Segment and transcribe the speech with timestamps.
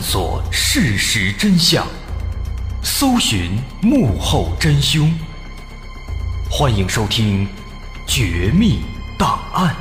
[0.00, 1.86] 探索事实真相，
[2.82, 3.50] 搜寻
[3.82, 5.12] 幕后真凶。
[6.50, 7.46] 欢迎收听
[8.06, 8.78] 《绝密
[9.18, 9.74] 档案》，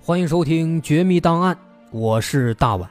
[0.00, 1.54] 欢迎收听《绝密档案》，
[1.92, 2.90] 我是大碗。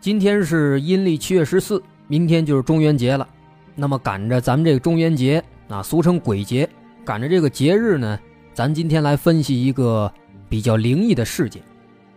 [0.00, 3.28] 今天是阴历七月十四，明天就是中元节了。
[3.74, 6.68] 那么赶着咱们这个中元节啊，俗称鬼节，
[7.04, 8.18] 赶着这个节日呢，
[8.52, 10.12] 咱今天来分析一个
[10.48, 11.62] 比较灵异的事件。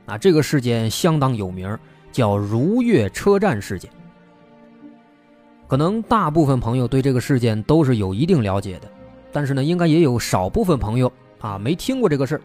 [0.05, 1.77] 啊，这个事件相当有名，
[2.11, 3.89] 叫如月车站事件。
[5.67, 8.91] 可能大部分朋友对这个事件都是有一定了解的，
[9.31, 12.41] 但是呢，应该也有少部分朋友啊没听过这个事儿。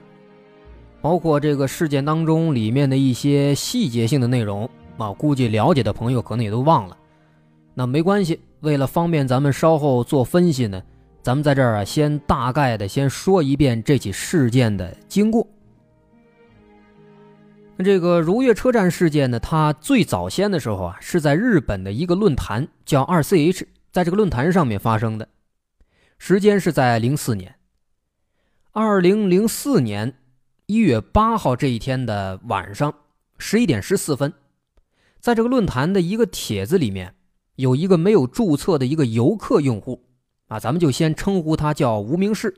[1.00, 4.68] 包括这个事件当中里面的一些细节性的内容。
[4.96, 6.96] 啊，估计了解的朋友可能也都忘了，
[7.72, 8.40] 那没关系。
[8.60, 10.82] 为了方便咱们稍后做分析呢，
[11.22, 15.46] 咱们在这儿啊，先大概的先说一遍这起事件的经过。
[17.76, 25.28] 那这个如月车站事件呢，它最早先的时候啊，是在日本的一个论坛叫二 CH，在这个论坛上面发生的，
[26.18, 27.54] 时间是在零四年，
[28.72, 30.14] 二零零四年
[30.66, 32.92] 一月八号这一天的晚上
[33.38, 34.32] 十一点十四分。
[35.20, 37.14] 在这个论坛的一个帖子里面，
[37.58, 40.04] 有一个没有注册的一个游客用户，
[40.46, 42.54] 啊，咱们就先称呼他叫无名氏。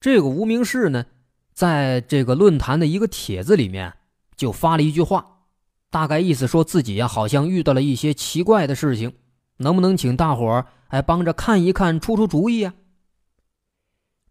[0.00, 1.04] 这个无名氏呢，
[1.52, 3.92] 在这个论坛的一个帖子里面
[4.34, 5.42] 就发了一句话，
[5.90, 9.12] 大概意思说自己呀好像遇到了一些奇怪的事情，
[9.58, 12.72] 能不能请大伙儿哎帮着看一看，出出主意啊？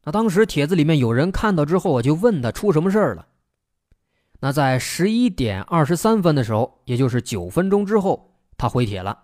[0.05, 3.27] 那当时帖子里面有人看到之后，我就问他出什么事儿了。
[4.39, 8.28] 那在十一点二十三分的时候，也就是九分钟之后，
[8.59, 9.17] 他回帖了。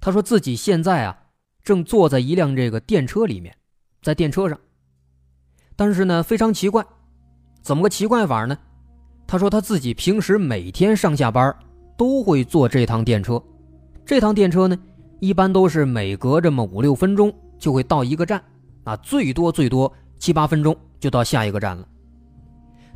[0.00, 1.16] 他说自己现在啊，
[1.62, 3.54] 正坐在一辆这个电车里面，
[4.02, 4.58] 在电车上。
[5.76, 6.84] 但是呢，非常奇怪，
[7.62, 8.56] 怎么个奇怪法呢？
[9.26, 11.54] 他说他自己平时每天上下班
[11.96, 13.42] 都会坐这趟电车，
[14.04, 14.78] 这趟电车呢，
[15.20, 18.42] 一般都是每隔这么五六分钟就会到一个站，
[18.84, 21.86] 啊，最多最多七八分钟就到下一个站了。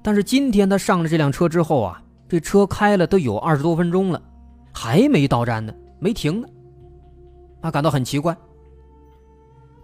[0.02, 4.22] 但是今天他上了这辆车之后啊，这车开了都有二十多分钟了，
[4.72, 6.48] 还没到站呢，没停呢。
[7.60, 8.36] 他感到很奇怪。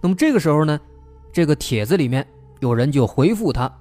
[0.00, 0.78] 那么这个时候呢，
[1.33, 2.27] 这个帖子里面
[2.61, 3.73] 有人就回复他，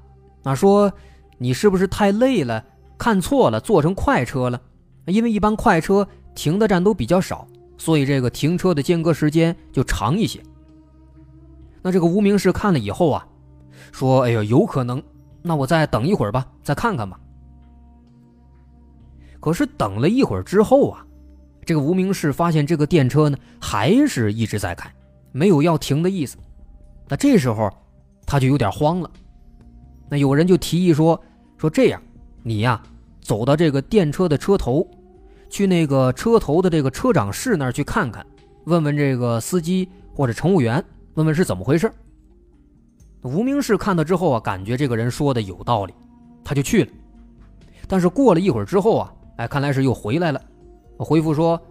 [0.44, 0.92] 啊说
[1.38, 2.64] 你是不是太累了，
[2.98, 4.62] 看错了，坐成快车了？
[5.08, 7.46] 因为一般快车停的站都比较少，
[7.78, 10.42] 所以这个停车的间隔时间就长一些。
[11.82, 13.28] 那这个无名氏看了以后啊，
[13.92, 15.04] 说：“哎呦，有可能。”
[15.46, 17.20] 那我再等一会儿吧，再看看吧。
[19.44, 21.06] 可是等了一会儿之后啊，
[21.66, 24.90] 这个无名氏发现这个电车呢还是一直在开，
[25.34, 26.38] 没有要停的意思。
[27.10, 27.70] 那这时候
[28.26, 29.12] 他就有点慌了。
[30.08, 31.22] 那有人就提议说
[31.60, 32.02] ：“说这样，
[32.42, 32.82] 你呀
[33.20, 34.88] 走到这个电车的车头，
[35.50, 38.26] 去那个车头的这个车长室那儿去看看，
[38.64, 40.82] 问问这个司机或者乘务员，
[41.16, 41.92] 问问是怎么回事。”
[43.24, 45.94] 无名氏看到之后啊，感觉这个人说的有道理，
[46.46, 46.92] 他就去了。
[47.90, 50.42] 但是过了一会儿之后啊，哎，看来是又回来了。
[50.98, 51.62] 回复说，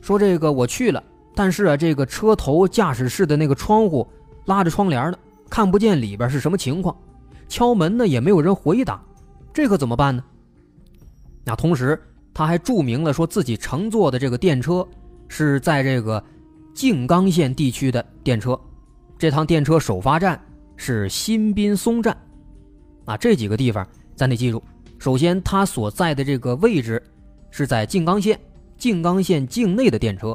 [0.00, 1.00] 说这个我去了，
[1.32, 4.04] 但是啊，这个车头驾驶室的那个窗户
[4.46, 6.96] 拉着窗帘呢，看不见里边是什么情况。
[7.48, 9.00] 敲门呢也没有人回答，
[9.52, 10.24] 这可怎么办呢？
[11.44, 12.02] 那同时
[12.32, 14.84] 他还注明了说自己乘坐的这个电车
[15.28, 16.22] 是在这个
[16.74, 18.58] 静冈县地区的电车，
[19.16, 20.40] 这趟电车首发站。
[20.76, 22.16] 是新滨松站，
[23.04, 23.86] 啊，这几个地方
[24.16, 24.60] 咱得记住。
[25.04, 27.02] 首先，他所在的这个位置
[27.50, 28.40] 是在静冈县，
[28.78, 30.34] 静冈县境内的电车。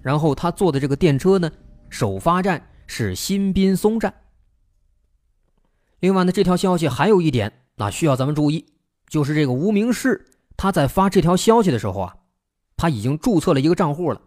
[0.00, 1.52] 然后他坐的这个电车呢，
[1.90, 4.14] 首发站是新滨松站。
[6.00, 8.64] 另外呢，这条消息还有一点那，需要咱们注意，
[9.06, 10.24] 就是这个无名氏
[10.56, 12.16] 他在发这条消息的时候啊，
[12.74, 14.22] 他已经注册了一个账户了。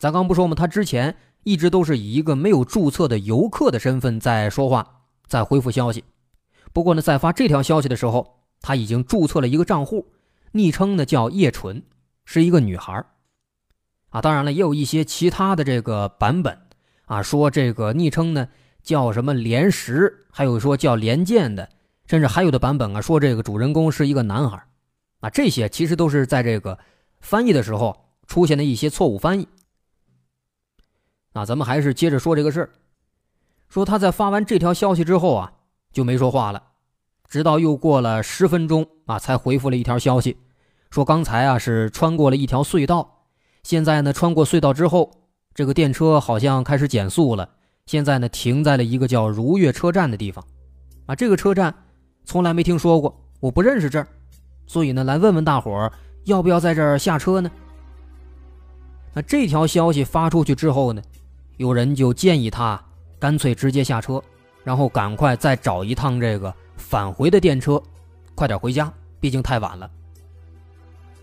[0.00, 0.56] 咱刚不说吗？
[0.56, 1.14] 他之前。
[1.44, 6.02] 一直都是以一个没有注册的游客的身份在说话，在回复消息。
[6.72, 10.12] 不过呢，在发这条消息的时候，他已经注册了一个账户，
[10.52, 11.82] 昵称呢叫叶纯，
[12.24, 13.04] 是一个女孩
[14.10, 16.58] 啊，当然了，也有一些其他的这个版本
[17.06, 18.48] 啊，说这个昵称呢
[18.82, 21.68] 叫什么连石，还有说叫连剑的，
[22.06, 24.64] 甚至还有的版本啊说这个主人公是一个男孩
[25.20, 26.78] 啊，这些其实都是在这个
[27.20, 29.48] 翻译的时候出现的一些错误翻译。
[31.32, 32.70] 那咱们还是接着说这个事儿。
[33.68, 35.52] 说他在发完这条消息之后啊，
[35.90, 36.62] 就没说话了，
[37.32, 40.36] 直到又过了十分钟啊，才回复了一条消息，
[40.90, 43.24] 说刚才啊是穿过了一条隧道，
[43.62, 45.10] 现在呢穿过隧道之后，
[45.54, 47.48] 这个电车好像开始减速了，
[47.86, 50.44] 现在呢停在了一个叫如月车站的地方，
[51.06, 51.74] 啊，这个车站
[52.26, 54.06] 从来没听说过，我不认识这儿，
[54.66, 55.90] 所以呢来问问大伙儿
[56.24, 57.50] 要不要在这儿下车呢？
[59.14, 61.00] 那这条消息发出去之后呢，
[61.56, 62.78] 有人就建议他
[63.18, 64.22] 干脆直接下车，
[64.64, 67.82] 然后赶快再找一趟这个返回的电车，
[68.34, 69.90] 快点回家，毕竟太晚了。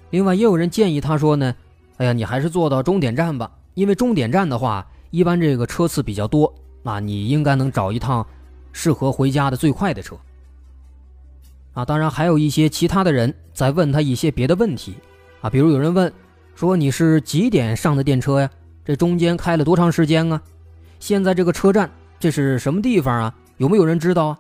[0.10, 1.56] 另外也有人建议他说呢，
[1.98, 4.86] 哎呀，你还是坐到终点站吧，因为终点站的话。
[5.12, 6.54] 一般这个车次比较多，
[6.84, 8.24] 那你应该能找一趟
[8.72, 10.16] 适合回家的最快的车。
[11.74, 14.94] 啊，当然还有一些其他的人在问他一些别的问题，
[15.42, 16.14] 啊，比如有人问
[16.54, 18.48] 说你是几点上的电车呀？
[18.86, 20.40] 这中间开了多长时间啊？
[21.00, 23.36] 现在这个车站这是什么地方啊？
[23.58, 24.40] 有没有人知道啊？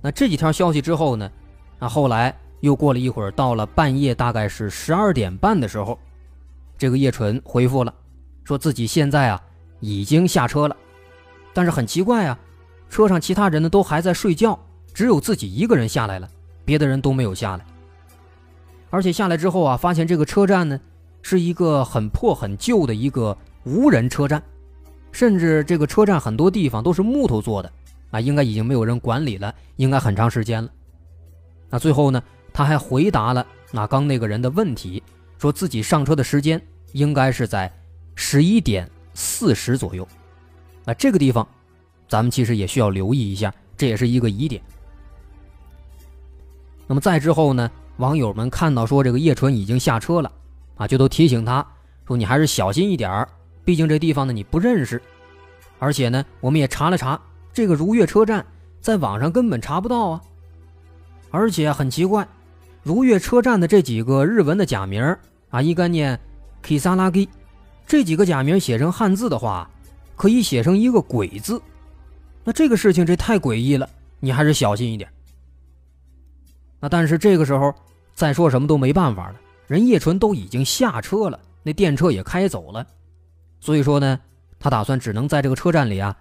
[0.00, 1.30] 那这几条消息之后呢？
[1.78, 5.98] 啊，后来又过了一会儿，到了半夜大概是十二点半的时候，
[6.76, 7.94] 这个叶纯回复了。
[8.44, 9.40] 说自己现在啊
[9.80, 10.76] 已经下车了，
[11.52, 12.38] 但是很奇怪啊，
[12.88, 14.58] 车上其他人呢都还在睡觉，
[14.94, 16.28] 只有自己一个人下来了，
[16.64, 17.64] 别的人都没有下来。
[18.90, 20.80] 而且下来之后啊，发现这个车站呢
[21.20, 24.42] 是一个很破很旧的一个无人车站，
[25.12, 27.70] 甚至这个车站很多地方都是木头做的
[28.10, 30.70] 啊，应该已经没有人管理了，应该很长时间了。
[31.68, 32.22] 那最后呢，
[32.52, 35.02] 他还回答了那刚那个人的问题，
[35.38, 36.60] 说自己上车的时间
[36.92, 37.72] 应该是在。
[38.20, 40.04] 十一点四十左右，
[40.84, 41.46] 那这个地方，
[42.08, 44.60] 咱们其实也需要留意一下，这也是一个疑点。
[46.88, 50.32] 那么再之后呢，网友们看到说这个叶纯已经下车了，
[50.74, 51.64] 啊，就都提醒他
[52.08, 53.28] 说：“你还是小心一点儿，
[53.64, 55.00] 毕竟这地方呢你不认识，
[55.78, 57.20] 而且呢，我们也查了查，
[57.58, 58.46] 这个如月车站
[58.80, 60.22] 在网上根本查不到啊，
[61.32, 62.24] 而且很奇怪，
[62.84, 65.02] 如月车站的这几个日文的假名
[65.50, 66.20] 啊，一概念
[66.62, 67.26] Kisaragi。”
[67.84, 69.68] 这几个假名写成汉字的话，
[70.14, 71.60] 可以写成一个“鬼”字。
[72.44, 73.90] 那这个事情这太诡异了，
[74.20, 75.10] 你还是小心一点。
[76.78, 77.74] 那但是这个时候
[78.14, 82.86] 再说什么都没办法了，人叶纯都已经下车了，那电车也开走了，
[83.58, 84.20] 所以说呢，
[84.60, 86.16] 他打算只能在这个车站里啊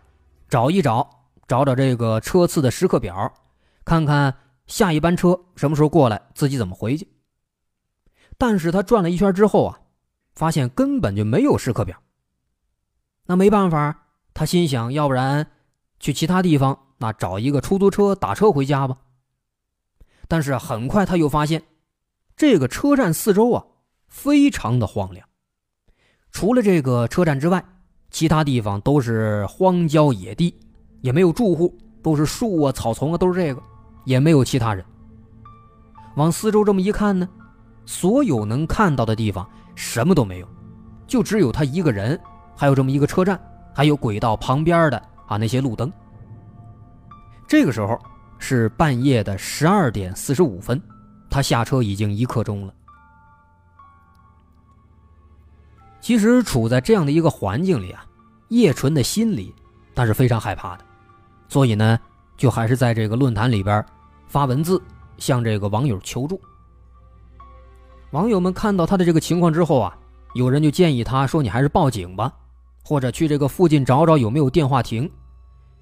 [0.49, 1.07] 找一找，
[1.47, 3.33] 找找这个车次的时刻表，
[3.85, 4.35] 看看
[4.65, 7.07] 下一班车什么时候过来，自己怎么回去。
[8.37, 9.79] 但是他转了一圈之后啊。
[10.37, 11.99] 发现根本就没有时刻表，
[13.25, 14.05] 那没办法，
[14.35, 15.47] 他心想，要不然
[15.99, 18.99] 去其他地方，那找一个出租车打车回家吧。
[20.27, 21.63] 但是很快他又发现，
[22.35, 23.65] 这个车站四周啊，
[24.07, 25.27] 非常的荒凉，
[26.29, 27.65] 除了这个车站之外，
[28.11, 30.55] 其他地方都是荒郊野地，
[31.07, 31.73] 也没有住户，
[32.03, 33.63] 都是树啊、草丛啊，都是这个，
[34.03, 34.83] 也没有其他人。
[36.17, 37.29] 往四周这么一看呢，
[37.85, 39.49] 所有能看到的地方。
[39.73, 40.47] 什么都没有，
[41.07, 42.19] 就只有他一个人，
[42.57, 43.39] 还有这么一个车站，
[43.73, 45.89] 还有轨道旁边的啊那些路灯。
[47.47, 47.97] 这个时候
[48.37, 50.81] 是半夜的十二点四十五分，
[51.29, 52.73] 他下车已经一刻钟了。
[56.01, 58.05] 其实处在这样的一个环境里啊，
[58.49, 59.55] 叶纯的心里
[59.95, 60.83] 他是非常害怕的，
[61.49, 61.99] 所以呢，
[62.35, 63.83] 就还是在这个论坛里边
[64.27, 64.81] 发文字
[65.17, 66.39] 向这个网友求助。
[68.11, 69.97] 网友们看到他的这个情况之后啊，
[70.33, 72.31] 有人就建议他说：“你还是报警吧，
[72.83, 75.09] 或者去这个附近找找有没有电话亭，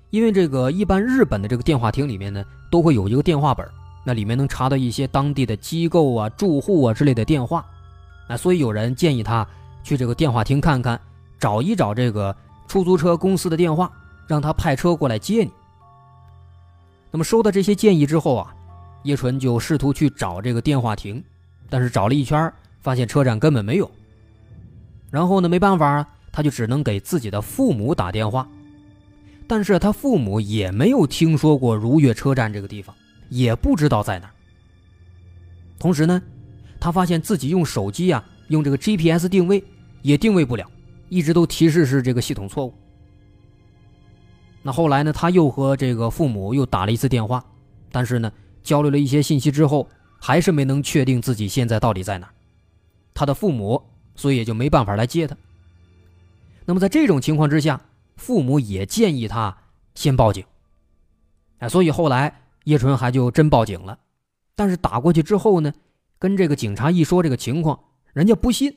[0.10, 3.68] 因为这个一般日本的这个电话亭里面呢，都会有一个电话本，
[4.04, 7.66] 那里面能查到一些当地的机构啊、住户啊之类的电话。
[8.28, 9.48] 那所以有人建议他
[9.84, 11.00] 去这个电话亭看看，
[11.40, 12.36] 找一找这个
[12.68, 13.92] 出租车公司的电话，
[14.28, 15.52] 让他派车过来接你。
[17.12, 18.56] 那么收到这些建议之后啊，
[19.04, 21.24] 叶纯就试图去找这个电话亭。”
[21.68, 23.90] 但是找了一圈，发现车站根本没有。
[25.10, 28.48] 然后呢，没办法啊，他就只能给自己的父母打电话。
[29.48, 32.96] 但是他父母也没有听说过如月车站这个地方，
[33.30, 34.30] 也不知道在哪。
[35.80, 36.22] 同时呢，
[36.80, 39.64] 他发现自己用手机啊，用这个 GPS 定位
[40.04, 40.70] 也定位不了，
[41.10, 42.74] 一直都提示是这个系统错误。
[44.66, 47.46] 那后来呢，他又和这个父母又打了一次电话，
[47.92, 49.88] 但是呢，交流了一些信息之后。
[50.18, 52.28] 还是没能确定自己现在到底在哪，
[53.14, 53.80] 他的父母，
[54.16, 55.38] 所以也就没办法来接他。
[56.66, 57.80] 那么在这种情况之下，
[58.16, 59.56] 父母也建议他
[59.94, 60.44] 先报警。
[61.60, 64.00] 哎，所以后来叶纯还就真报警了，
[64.56, 65.72] 但是打过去之后呢，
[66.18, 67.80] 跟这个警察一说这个情况，
[68.14, 68.76] 人家不信，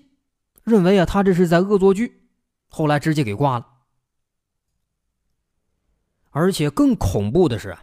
[0.64, 2.24] 认为啊他这是在恶作剧，
[2.68, 3.66] 后来直接给挂了。
[6.38, 7.76] 而且更恐怖的是，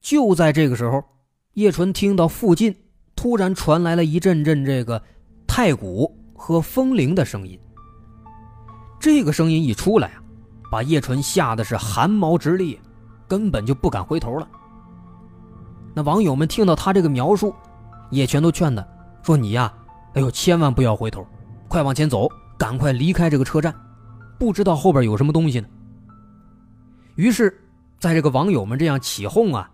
[0.00, 1.04] 就在这个时候，
[1.52, 2.74] 叶纯听到附近。
[3.14, 5.00] 突然传来了一阵阵这个
[5.46, 7.60] 太鼓和风铃的声音。
[8.98, 10.22] 这个声音一出来啊，
[10.70, 12.80] 把叶纯吓得是汗毛直立，
[13.28, 14.48] 根本就不敢回头了。
[15.94, 17.54] 那网友们听到他这个描述，
[18.10, 18.82] 也全都劝他，
[19.22, 19.70] 说：“你呀，
[20.14, 21.26] 哎呦，千万不要回头，
[21.68, 23.74] 快往前走，赶快离开这个车站，
[24.38, 25.68] 不知道后边有什么东西呢。”
[27.16, 27.61] 于是，
[28.02, 29.70] 在这个网友们这样起哄啊，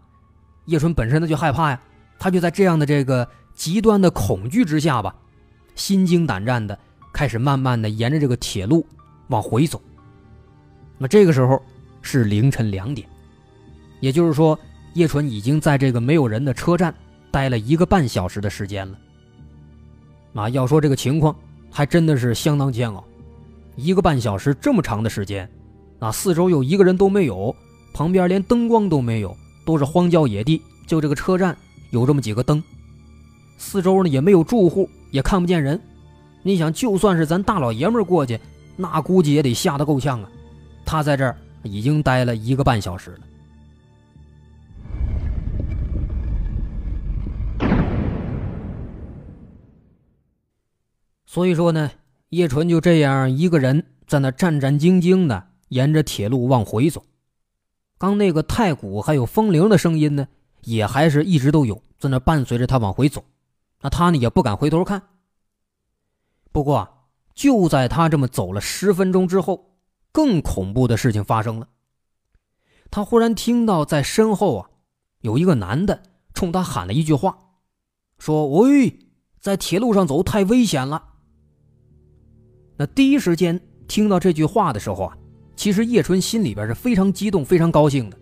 [0.66, 1.80] 叶纯本身他就害怕呀，
[2.18, 5.14] 他就在这样的这个极端的恐惧之下吧，
[5.75, 6.78] 心惊胆战的
[7.11, 8.87] 开始慢慢的沿着这个铁路
[9.28, 9.80] 往回走。
[10.99, 11.58] 那这个时候
[12.02, 13.08] 是凌晨两点，
[14.00, 14.58] 也就是说。
[14.94, 16.92] 叶纯已经在这个没有人的车站
[17.30, 18.99] 待了一个半小时的时间了。
[20.35, 21.37] 啊，要说这个情况，
[21.70, 23.04] 还真的是相当煎熬。
[23.76, 25.49] 一个半小时这么长的时间，
[26.00, 27.54] 啊，四周又一个人都没有，
[27.98, 31.56] 旁边连灯光都没有，都是荒郊野地，就这个车站
[31.90, 32.62] 有这么几个灯，
[33.56, 35.80] 四周呢也没有住户，也看不见人。
[36.44, 38.38] 你想，就算是咱大老爷们过去，
[38.76, 40.30] 那估计也得吓得够呛啊。
[40.84, 43.18] 他在这儿已经待了一个半小时了。
[51.26, 51.90] 所以说呢，
[52.28, 57.02] 叶纯就这样一个人在那战战兢兢的沿着铁路往回走。
[57.98, 60.28] 刚那个太鼓还有风铃的声音呢，
[60.62, 63.24] 也还是一直都有在那伴随着他往回走。
[63.80, 65.02] 那他呢也不敢回头看。
[66.52, 69.76] 不过就在他这么走了十分钟之后，
[70.12, 71.68] 更恐怖的事情发生了。
[72.90, 74.70] 他忽然听到在身后啊，
[75.20, 76.02] 有一个男的
[76.34, 77.36] 冲他喊了一句话，
[78.18, 78.98] 说：“喂，
[79.40, 81.14] 在铁路上走太危险了。”
[82.78, 85.17] 那第一时间听到这句话的时候啊，
[85.58, 88.16] 其实叶春心里边是非常激动、非常高兴的。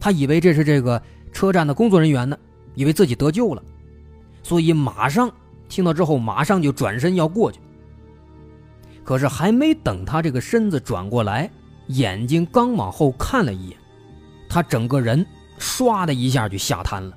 [0.00, 1.00] 他以为这是这个
[1.32, 2.36] 车站的工作人员呢，
[2.74, 3.62] 以为自己得救了，
[4.42, 5.32] 所以马上
[5.68, 7.60] 听到之后，马上就转身要过去。
[9.04, 11.48] 可是还没等他这个身子转过来，
[11.86, 13.78] 眼睛刚往后看了一眼，
[14.48, 15.24] 他整个人
[15.60, 17.16] 唰的一下就吓瘫了，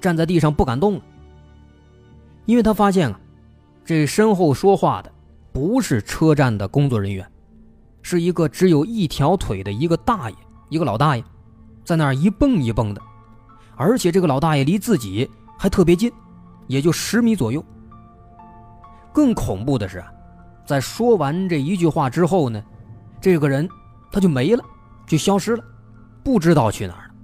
[0.00, 1.02] 站在地上不敢动了。
[2.46, 3.20] 因为他发现啊，
[3.84, 5.12] 这身后说话的。
[5.52, 7.30] 不是车站的工作人员，
[8.02, 10.36] 是一个只有一条腿的一个大爷，
[10.68, 11.24] 一个老大爷，
[11.84, 13.00] 在那儿一蹦一蹦的，
[13.76, 16.12] 而且这个老大爷离自己还特别近，
[16.66, 17.64] 也就十米左右。
[19.12, 20.04] 更恐怖的是，
[20.66, 22.62] 在说完这一句话之后呢，
[23.20, 23.68] 这个人
[24.10, 24.62] 他就没了，
[25.06, 25.64] 就消失了，
[26.22, 27.14] 不知道去哪儿了。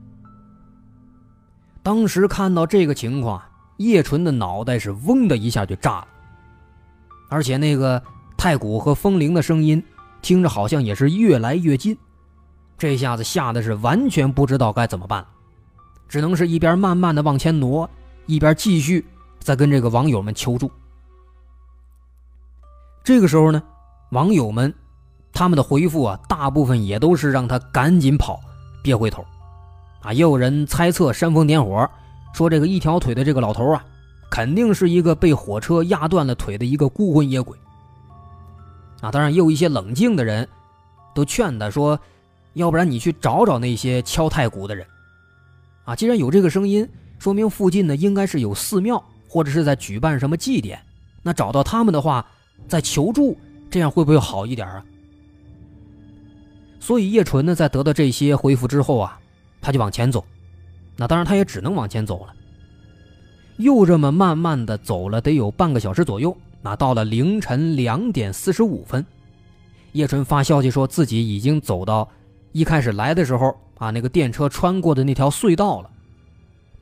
[1.82, 3.42] 当时看到这个情况，
[3.78, 6.08] 叶纯的脑袋是嗡的一下就炸了，
[7.28, 8.02] 而且那个。
[8.40, 9.82] 太鼓和风铃的声音，
[10.21, 11.97] 听着好像也是越来越近，
[12.77, 15.25] 这下子吓得是完全不知道该怎么办，
[16.09, 17.89] 只能是一边慢慢的往前挪，
[18.27, 19.05] 一边继续
[19.39, 20.71] 在跟这个网友们求助。
[23.05, 23.63] 这个时候呢，
[24.11, 24.73] 网友们
[25.33, 28.41] 他们的回复啊，大部分也都是让他赶紧跑，
[28.83, 29.25] 别回头，
[30.03, 31.89] 啊，也有人猜测煽风点火，
[32.35, 33.85] 说这个一条腿的这个老头啊，
[34.31, 37.57] 肯定是一个被火车压断了腿的一个孤魂野鬼。
[39.00, 40.49] 啊，当然也有一些冷静的人，
[41.14, 41.99] 都劝他说
[42.55, 44.87] ：“要不然你去找找那些敲太鼓的人。
[45.85, 46.88] 啊，既然有这个声音，
[47.19, 50.81] 说明附近呢应该是有寺庙或者是在举办什么祭典。
[51.23, 52.26] 那找到他们的话，
[52.67, 53.38] 再求助，
[53.71, 54.85] 这样会不会好一点啊？”
[56.81, 59.19] 所以叶纯呢，在得到这些回复之后啊，
[59.61, 60.25] 他就往前走。
[60.97, 62.35] 那当然，他也只能往前走了。
[63.59, 66.37] 又这么慢慢的走了，得有半个小时左右。
[66.61, 69.05] 那到了凌晨两点四十五分，
[69.93, 72.09] 叶纯发消息说自己已经走到
[72.53, 75.91] 一开始来的时候啊，那个电车穿过的那条隧道了。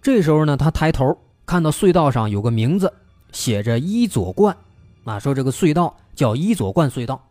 [0.00, 2.92] 这时候呢，他抬头看到隧道上有个名字，
[3.33, 4.56] 写着伊佐冠，
[5.04, 7.23] 啊，说这个隧道叫伊佐冠隧道。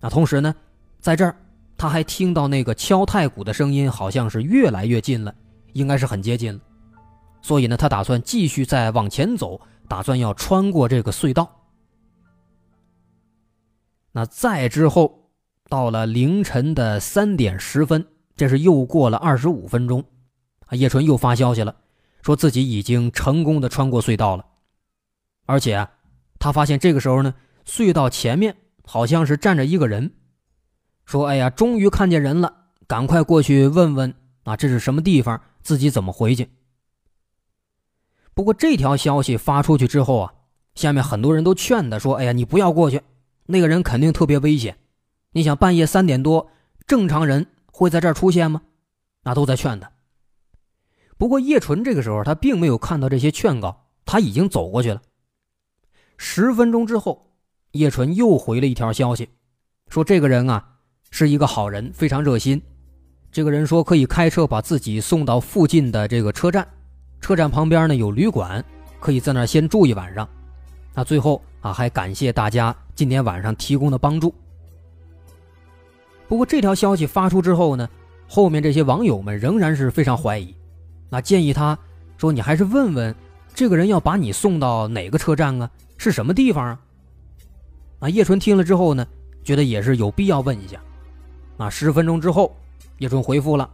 [0.00, 0.54] 那同时呢，
[1.00, 1.34] 在这儿
[1.78, 5.34] 他还听到那个敲太鼓的声音，好像是越来越近了，
[5.72, 6.60] 应该是很接近了。
[7.40, 9.58] 所以呢，他打算继续再往前走。
[9.92, 11.68] 打算要穿过这个隧道，
[14.12, 15.28] 那再之后，
[15.68, 20.02] 到了凌晨的三点十分，这是又过了二十五分钟，
[20.64, 21.76] 啊，叶纯又发消息了，
[22.22, 24.46] 说自己已经成功的穿过隧道了，
[25.44, 25.90] 而且啊，
[26.38, 27.34] 他发现这个时候呢，
[27.66, 28.56] 隧道前面
[28.86, 30.14] 好像是站着一个人，
[31.04, 32.50] 说：“哎呀，终于看见人了，
[32.86, 36.48] 赶快过去问问啊，这是什么地方，自己怎么回去。”
[38.34, 40.34] 不过这条消息发出去之后啊，
[40.74, 43.02] 下面很多人都劝他说：“哎呀，你不要过去，
[43.46, 44.78] 那个人肯定特别危险。
[45.32, 46.50] 你想半夜三点多，
[46.86, 48.62] 正常人会在这儿出现吗？”
[49.24, 49.92] 那都在劝他。
[51.16, 55.00] 不过叶纯这个时候他并没有看到这些劝告，他已经走过去了。
[56.16, 57.34] 十分钟之后，
[57.72, 59.28] 叶纯又回了一条消息，
[59.88, 60.78] 说：“这个人啊，
[61.10, 62.60] 是一个好人，非常热心。
[63.30, 66.66] 这个人说可以开车把自己送到附近的这个车站，
[67.22, 68.62] 车站旁边呢有旅馆，
[68.98, 70.28] 可以在那儿先住一晚上。
[70.92, 74.34] 那最后啊，还感谢大家今天晚上提供的帮助。
[76.28, 77.88] 不过这条消息发出之后呢，
[78.28, 80.52] 后面这些网友们仍然是非常怀疑，
[81.08, 81.78] 那建议他
[82.18, 83.14] 说你还是问问
[83.54, 86.80] 这个人要把你送到哪个车站啊，是什么地方啊？
[88.00, 89.06] 啊，叶纯听了之后呢，
[89.44, 90.80] 觉得也是有必要问一下。
[91.56, 92.54] 啊，十分钟之后。
[92.98, 93.68] 叶春回复了，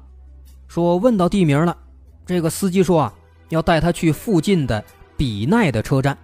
[0.69, 1.77] 说问到地名了，
[2.25, 3.15] 这个司机说啊，
[3.49, 4.85] 要带他去附近的
[5.17, 6.17] 比奈的车站。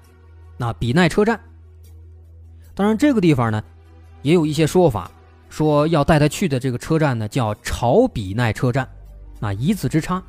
[0.56, 1.40] 那比奈车站，
[2.74, 3.62] 当然这个地方呢，
[4.22, 5.10] 也有一些说法，
[5.48, 8.88] 说要带他去的这个车站呢叫朝比奈车站。
[9.40, 10.22] 那一字之差，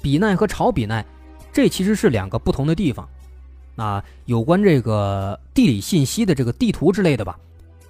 [0.00, 1.04] 比奈和朝比奈，
[1.52, 3.08] 这其实是两个不同的地方。
[3.74, 7.38] 那有关这个地理信息的这个地图之类的吧，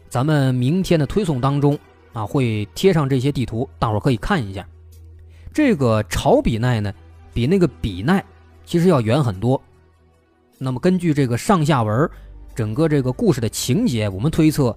[0.09, 1.79] 咱们明天的推送当中。
[2.15, 4.67] 啊，会贴上这些地图，大伙可以看一下。
[5.53, 6.93] 这个朝比奈呢，
[7.33, 8.25] 比那个比奈
[8.65, 9.61] 其实要远很多。
[10.59, 12.11] 那么根据这个上下文，
[12.55, 14.77] 整个这个故事的情节，我们推测，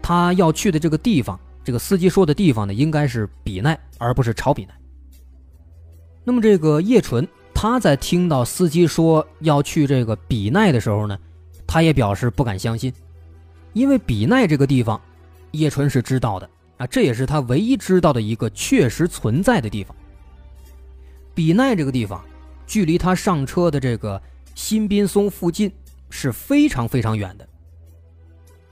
[0.00, 4.74] 他要去的这个地方，这个司机说的地方呢，应该是比奈，而不是朝比奈。
[6.24, 11.18] 那么这个叶纯，他在听到司机说要去这个比奈的时候呢，
[11.66, 12.92] 他也表示不敢相信，
[13.72, 15.00] 因为比奈这个地方，
[15.50, 16.48] 叶纯是知道的。
[16.78, 19.94] 啊，这也是他唯一知道的一个确实存在的地方。
[21.40, 22.22] 比奈这个地方，
[22.66, 24.20] 距离他上车的这个
[24.54, 25.72] 新宾松附近
[26.10, 27.48] 是非常非常远的。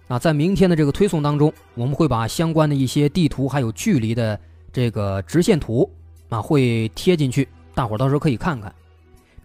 [0.09, 4.39] 啊，在明天的这个推送当中，我们会把相关的一些地图还有距离的
[4.71, 5.91] 这个直线图
[6.29, 8.71] 啊，会贴进去，大伙儿到时候可以看看。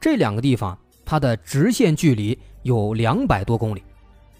[0.01, 3.81] 这两个地方它的直线距离有两百多公里，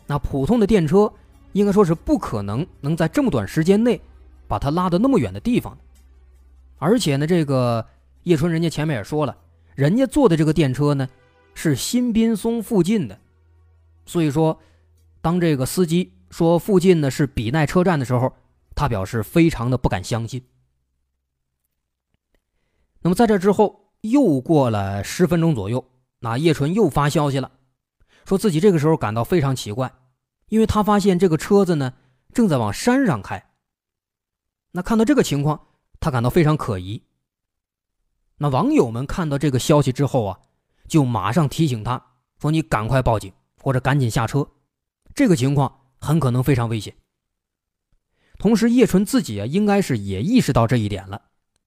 [0.05, 1.10] 那普通的电车
[1.53, 4.01] 应该说是不可能能在这么短时间内。
[4.45, 5.75] 把它拉到那么远的地方，
[6.77, 7.84] 而且呢，这个
[8.23, 9.38] 叶春人家前面也说了，
[9.75, 11.07] 人家坐的这个电车呢
[11.53, 13.19] 是新宾松附近的，
[14.05, 14.59] 所以说，
[15.21, 18.33] 当这个司机说附近呢是比奈车站的时候，
[18.75, 20.43] 他表示非常的不敢相信。
[23.01, 25.86] 那么在这之后又过了十分钟左右，
[26.19, 27.51] 那叶纯又发消息了，
[28.25, 29.93] 说自己这个时候感到非常奇怪，
[30.47, 31.93] 因为他发现这个车子呢
[32.33, 33.51] 正在往山上开。
[34.71, 35.67] 那看到这个情况，
[35.99, 37.03] 他感到非常可疑。
[38.38, 40.39] 那网友们看到这个消息之后啊，
[40.88, 42.04] 就马上提醒他
[42.39, 44.48] 说：“你赶快报警，或者赶紧下车，
[45.15, 46.96] 这个情况很可能非常危险。”
[48.39, 51.22] 同时，叶纯自己啊，应该是也意识到这一点了，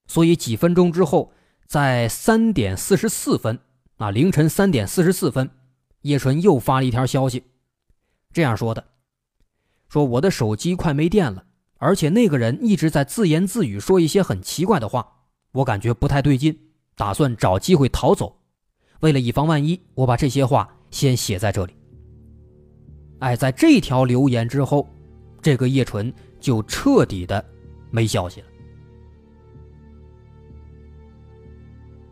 [0.05, 1.31] 所以几分钟之后，
[1.65, 3.59] 在三点四十四分
[3.95, 5.49] 啊，凌晨三点四十四分，
[6.01, 7.45] 叶纯又发了一条消息，
[8.31, 8.89] 这样说的
[9.89, 11.45] ：“说我的手机快没电了。”
[11.79, 15.16] 而且那个人一直在自言自语，说一些很奇怪的话，
[15.57, 16.55] 我感觉不太对劲，
[16.95, 18.31] 打算找机会逃走。
[18.99, 21.73] 为了以防万一，我把这些话先写在这里。
[23.19, 24.87] 哎，在这条留言之后，
[25.41, 27.43] 这个叶纯就彻底的
[27.89, 28.47] 没消息了。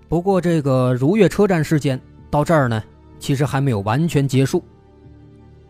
[0.10, 2.84] 不过，这个如月车站事件到这儿呢，
[3.20, 4.64] 其实还没有完全结束。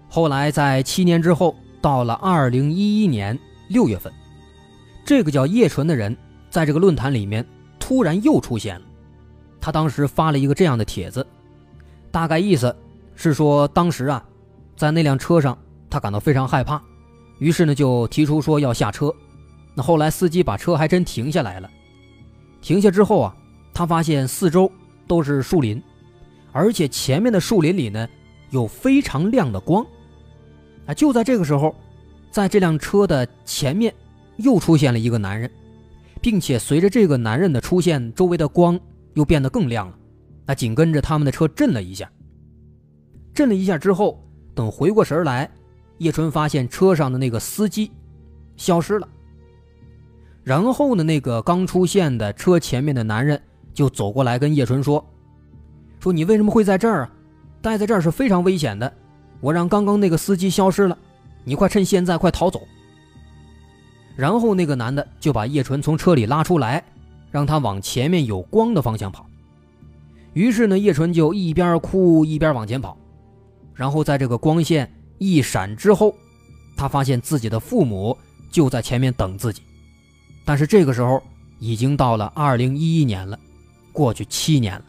[0.07, 3.37] 后来，在七年之后，到了二零一一年。
[3.67, 4.13] 六月份，
[5.03, 6.15] 这个叫叶纯的人
[6.51, 7.43] 在这个论坛里面
[7.85, 8.81] 突然又出现了。
[9.61, 11.23] 他当时发了一个这样的帖子，
[12.09, 12.75] 大概意思
[13.15, 14.25] 是说，当时啊，
[14.75, 15.55] 在那辆车上，
[15.87, 16.81] 他感到非常害怕，
[17.37, 19.13] 于是呢就提出说要下车。
[19.75, 21.69] 那后来司机把车还真停下来了。
[22.59, 23.35] 停下之后啊，
[23.71, 24.71] 他发现四周
[25.05, 25.79] 都是树林，
[26.51, 28.09] 而且前面的树林里呢
[28.49, 29.85] 有非常亮的光。
[30.87, 31.75] 啊，就在这个时候。
[32.31, 33.93] 在这辆车的前面，
[34.35, 35.49] 又出现了一个男人，
[36.25, 38.79] 并且随着这个男人的出现，周围的光
[39.13, 39.95] 又变得更亮了。
[40.47, 42.11] 那紧跟着他们的车震了一下，
[43.31, 45.47] 震了一下之后，等回过神来，
[45.99, 47.91] 叶春发现车上的那个司机
[48.57, 49.07] 消失了。
[50.43, 53.39] 然后呢，那个刚出现的车前面的男人
[53.71, 55.07] 就走过来跟叶春说
[56.01, 57.13] ：“说你为什么会在这儿啊？
[57.61, 58.91] 待在这儿是非常危险的。
[59.41, 60.97] 我让刚刚那个司机消失了。”
[61.45, 62.67] 你快趁现在快逃走！
[64.15, 66.83] 然后那个男的就把叶纯从车里拉出来，
[67.31, 69.25] 让他往前面有光的方向跑。
[70.33, 72.97] 于是呢，叶纯就一边哭一边往前跑。
[73.73, 76.15] 然后在这个光线一闪之后，
[76.77, 78.17] 他发现自己的父母
[78.49, 79.61] 就在前面等自己。
[80.45, 81.21] 但是这个时候
[81.59, 83.37] 已经到了二零一一年了，
[83.91, 84.85] 过去七年了。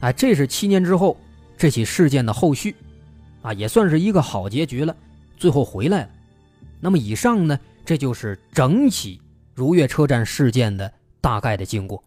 [0.00, 1.16] 哎，这是七年之后
[1.56, 2.74] 这起事件的后续。
[3.42, 4.96] 啊，也算是一个好结局了，
[5.36, 6.08] 最后回来了。
[6.84, 9.18] 那么以上呢，这就是整起
[9.54, 12.04] 如月车站事件的大概的经过。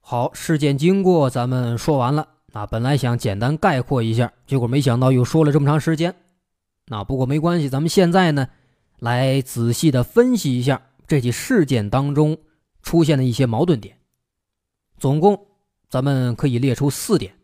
[0.00, 2.26] 好，事件经过咱们说完了。
[2.52, 6.12] 啊，本来想简单概括一下，结果没想到又说了这么长时间。
[6.88, 8.48] 那不过没关系，咱们现在呢，
[8.98, 12.36] 来仔细的分析一下这起事件当中
[12.82, 13.96] 出现的一些矛盾点。
[14.98, 15.46] 总共
[15.92, 17.34] 咱们可以列出四点。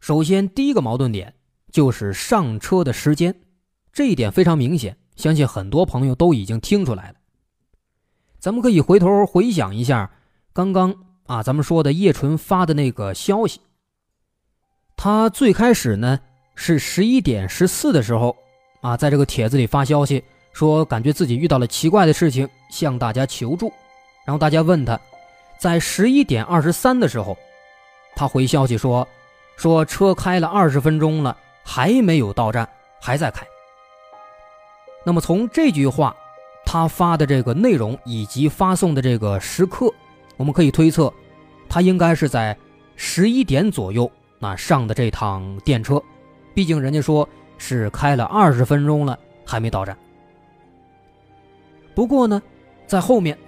[0.00, 1.32] 首先，第一个矛盾点
[1.70, 3.32] 就是上车的时间，
[3.92, 7.14] 这一点非常明显，相信很多朋友都已经听出来了。
[8.40, 10.10] 咱们可以回头回想一下
[10.52, 10.92] 刚刚。
[11.26, 13.60] 啊，咱们说的叶纯发的那个消息，
[14.96, 16.18] 他最开始呢
[16.56, 18.36] 是十一点十四的时候，
[18.82, 23.72] 啊，在这个帖子里发消息说，感觉自己遇到了奇怪的事情，向大家求助。
[24.26, 25.00] 然后大家问他，
[25.64, 27.38] 在十一点二十三的时候，
[28.14, 29.08] 他回消息说，
[29.56, 32.68] 说车开了二十分钟了，还没有到站，
[33.00, 33.46] 还在开。
[35.06, 36.14] 那么从这句话，
[36.66, 39.90] 他发的这个内容以及发送的这个时刻。
[40.36, 41.10] 我们可以推测，
[41.66, 42.54] 他应该是在
[42.94, 45.98] 十一点左右那上的这趟电车，
[46.52, 49.96] 毕竟人家说是开了二十分钟了还没到站。
[51.94, 52.42] 不过呢，
[52.86, 53.38] 在后面，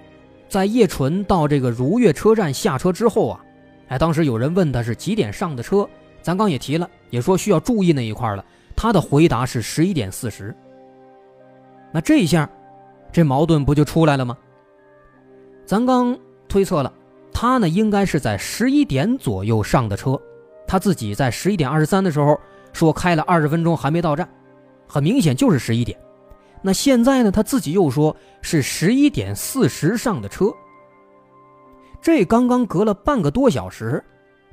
[0.47, 3.43] 在叶纯到这个如月车站下车之后啊，
[3.89, 5.87] 哎，当时有人问他是几点上的车，
[6.21, 8.43] 咱刚也提了，也说需要注意那一块了。
[8.75, 10.55] 他的回答是十一点四十。
[11.91, 12.49] 那这一下，
[13.11, 14.37] 这矛盾不就出来了吗？
[15.65, 16.17] 咱刚。
[16.49, 16.93] 推测了，
[17.33, 20.17] 他呢应该是在十一点左右上的车，
[20.65, 22.39] 他自己在十一点二十三的时候
[22.71, 24.25] 说开了二十分钟还没到站，
[24.87, 25.99] 很明显就是十一点。
[26.61, 30.51] 那现在呢，他自己又说是十一点四十上的车，
[32.01, 34.03] 这刚刚隔了半个多小时，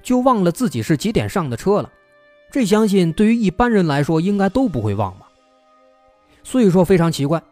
[0.03, 1.91] 就忘了自己是几点上的车了，
[2.51, 5.29] 这相信对于一般人来说应该都不会忘吧。
[6.43, 7.43] 所以说非常奇怪，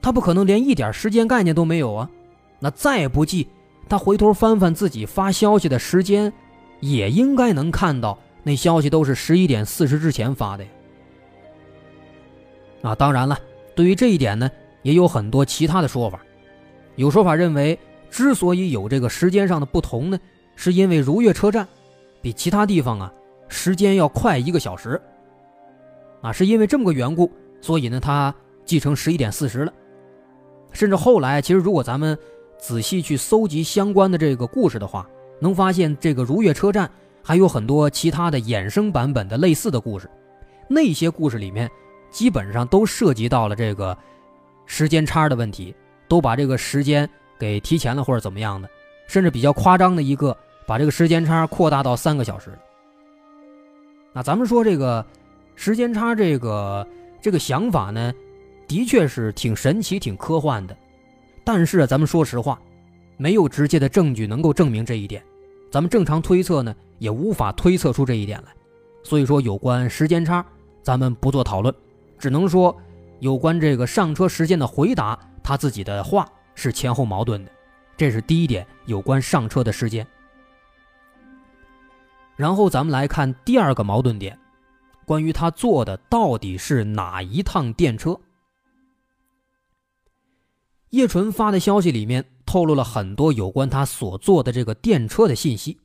[0.00, 2.10] 他不可能连一点时间概念都没有啊，
[2.58, 3.46] 那再不济。
[3.88, 6.32] 他回头翻翻自己发消息的时间，
[6.80, 10.70] 也应该能看到那消息都是十一点四十之前发的呀。
[12.82, 13.38] 啊，当然了，
[13.76, 14.50] 对于这一点呢，
[14.82, 16.20] 也有很多其他的说法。
[16.96, 17.78] 有说法认为，
[18.10, 20.18] 之所以有这个时间上的不同呢，
[20.56, 21.68] 是因为如月车站
[22.20, 23.12] 比其他地方啊
[23.46, 25.00] 时间要快一个小时。
[26.22, 28.34] 啊，是因为这么个缘故，所以呢，他
[28.64, 29.72] 记成十一点四十了。
[30.72, 32.18] 甚至后来，其实如果咱们。
[32.58, 35.06] 仔细去搜集相关的这个故事的话，
[35.38, 36.90] 能发现这个如月车站
[37.22, 40.08] 还有很多其他的衍生版本的类似的故事。
[40.66, 41.70] 那些故事里面
[42.16, 43.94] 基本上都涉及到了这个
[44.64, 45.74] 时间差的问题，
[46.08, 47.06] 都把这个时间
[47.38, 48.66] 给提前了或者怎么样的，
[49.06, 50.34] 甚至比较夸张的一个，
[50.66, 52.58] 把这个时间差扩大到三个小时。
[54.14, 55.04] 那咱们说这个
[55.56, 56.88] 时间差这个
[57.20, 58.14] 这个想法呢，
[58.66, 60.74] 的确是挺神奇、挺科幻的。
[61.44, 62.58] 但是咱们说实话，
[63.18, 65.22] 没有直接的证据能够证明这一点，
[65.70, 68.54] 咱们正常推测呢，也无法推测出这一点来。
[69.02, 70.42] 所以说，有关时间差，
[70.82, 71.72] 咱们不做讨论，
[72.18, 72.76] 只能说
[73.20, 77.50] 有关这个上车时间的回答，他自己的话是前后矛盾的，
[77.96, 80.06] 这是第一点，有关上车的时间。
[82.36, 84.38] 然后咱们来看第二个矛盾点，
[85.06, 88.18] 关于他坐的到底是哪一趟电车。
[90.90, 95.78] 叶纯发的消息里面透露了很多有关他所坐的这个电车的信息。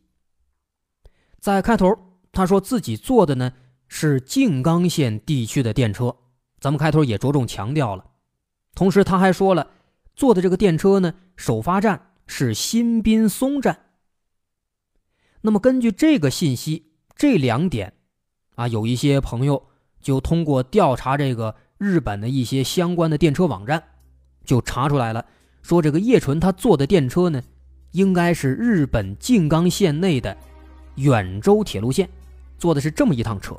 [1.39, 1.97] 在开头，
[2.31, 3.51] 他说自己坐的呢
[3.93, 6.15] 是静冈县地区的电车，
[6.61, 8.05] 咱们开头也着重强调了。
[8.73, 9.67] 同时，他还说了
[10.15, 13.87] 坐的这个电车呢首发站是新滨松站。
[15.41, 17.93] 那么，根据这个信息，这两点，
[18.55, 19.67] 啊，有一些朋友
[19.99, 23.83] 就通过调查这个日本的一些相关的电车网站。
[24.45, 25.25] 就查出来了，
[25.61, 27.43] 说这个叶纯他坐的电车呢，
[27.91, 30.35] 应该是日本静冈县内的
[30.95, 32.09] 远州铁路线，
[32.57, 33.53] 坐的是这么一趟车。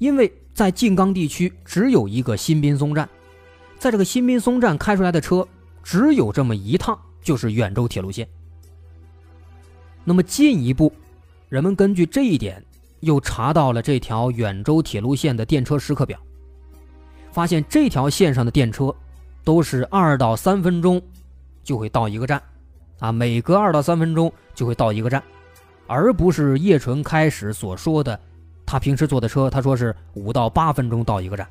[0.00, 3.08] 因为在静冈地区只有一个新滨松站，
[3.78, 5.46] 在这个新滨松站开出来的车
[5.82, 8.26] 只有这么一趟，就是远州铁路线。
[10.02, 10.92] 那么进一步，
[11.48, 12.64] 人们根据这一点
[13.00, 16.18] 又查到了这条远州铁路线的电车时刻表，
[17.30, 18.92] 发现这条线上的电车。
[19.42, 21.00] 都是二到三分钟
[21.64, 22.40] 就会到一个站，
[22.98, 25.20] 啊，每隔二到三分钟就会到一个站，
[25.86, 28.20] 而不是叶纯开始所说的，
[28.70, 31.44] 他平时坐的车，他说是五到八分钟到一个站。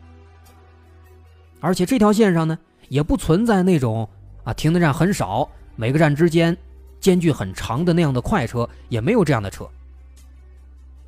[1.59, 4.07] 而且这条线上呢，也不存在那种
[4.45, 6.57] 啊停的站很少，每个站之间
[7.01, 9.67] 间距很长的那样的快车，也没有这样的车，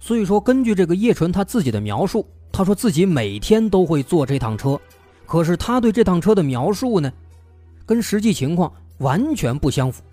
[0.02, 4.78] 所以说，根据这个叶纯他自己的描述，他说自己每天都会坐这趟车，
[5.26, 7.10] 可是他对这趟车的描述呢，
[7.86, 10.04] 跟实际情况完全不相符，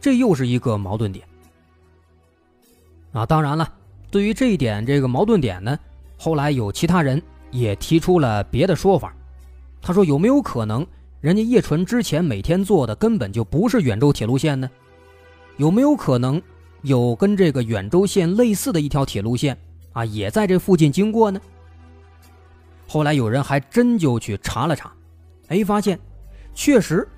[0.00, 1.26] 这又是一个矛盾点。
[3.10, 3.68] 啊，当然了，
[4.12, 5.76] 对于这一点这个矛盾点呢，
[6.18, 7.20] 后来有其他人
[7.50, 9.14] 也提出了别的说法。
[9.80, 10.86] 他说有没有可能，
[11.22, 14.70] 人家叶纯之前每天坐的根本就不是远州铁路线呢？
[15.56, 16.40] 有没有可能
[16.82, 19.56] 有跟这个远州线类似的一条铁路线
[19.94, 21.40] 啊，也在这附近经过呢？
[22.86, 24.92] 后来有人还真就去查了查，
[25.48, 25.98] 哎，发现
[26.52, 27.08] 确实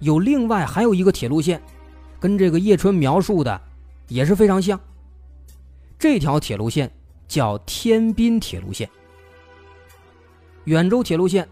[0.00, 1.62] 有另外还有一个铁路线，
[2.18, 3.60] 跟这个叶纯描述的
[4.08, 4.78] 也是非常像。
[5.98, 6.90] 这条铁路线
[7.26, 8.88] 叫天滨铁路线，
[10.64, 11.48] 远州铁路线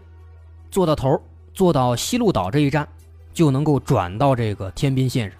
[0.69, 1.19] 坐到头，
[1.53, 2.87] 坐到西路岛这一站，
[3.33, 5.39] 就能够转到这个天滨线上。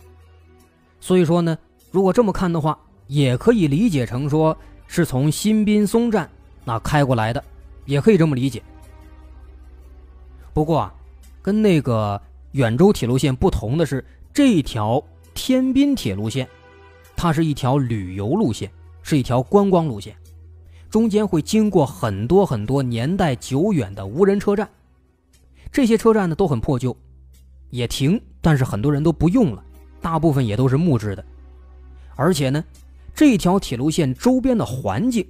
[0.99, 1.55] 所以说呢，
[1.91, 6.27] 如果这么看的话，也可以理解成说是从新滨松站
[6.63, 7.43] 那开过来的，
[7.85, 8.63] 也可以这么理解。
[10.51, 10.93] 不过啊，
[11.43, 12.19] 跟那个
[12.53, 15.03] 远州铁路线不同的是，这条
[15.35, 16.47] 天滨铁路线，
[17.15, 18.71] 它是一条旅游路线。
[19.07, 20.17] 是一条观光路线，
[20.89, 24.67] 中间会经过很多很多年代久远的无人车站，
[25.71, 26.97] 这些车站呢都很破旧，
[27.69, 29.63] 也停，但是很多人都不用了，
[30.01, 31.23] 大部分也都是木质的，
[32.15, 32.65] 而且呢，
[33.13, 35.23] 这条铁路线周边的环境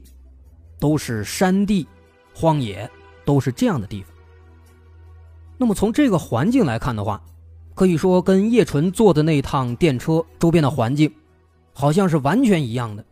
[0.80, 1.86] 都是山地、
[2.34, 2.90] 荒野，
[3.26, 4.16] 都是这样的地方。
[5.58, 7.22] 那么从这个环境来看的话，
[7.74, 11.14] 可以说跟叶纯坐的那趟电车周边的环境，
[11.74, 13.04] 好像是完全一样的。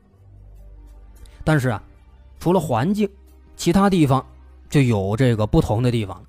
[1.43, 1.83] 但是啊，
[2.39, 3.09] 除了环境，
[3.55, 4.25] 其他地方
[4.69, 6.25] 就有这个不同的地方了。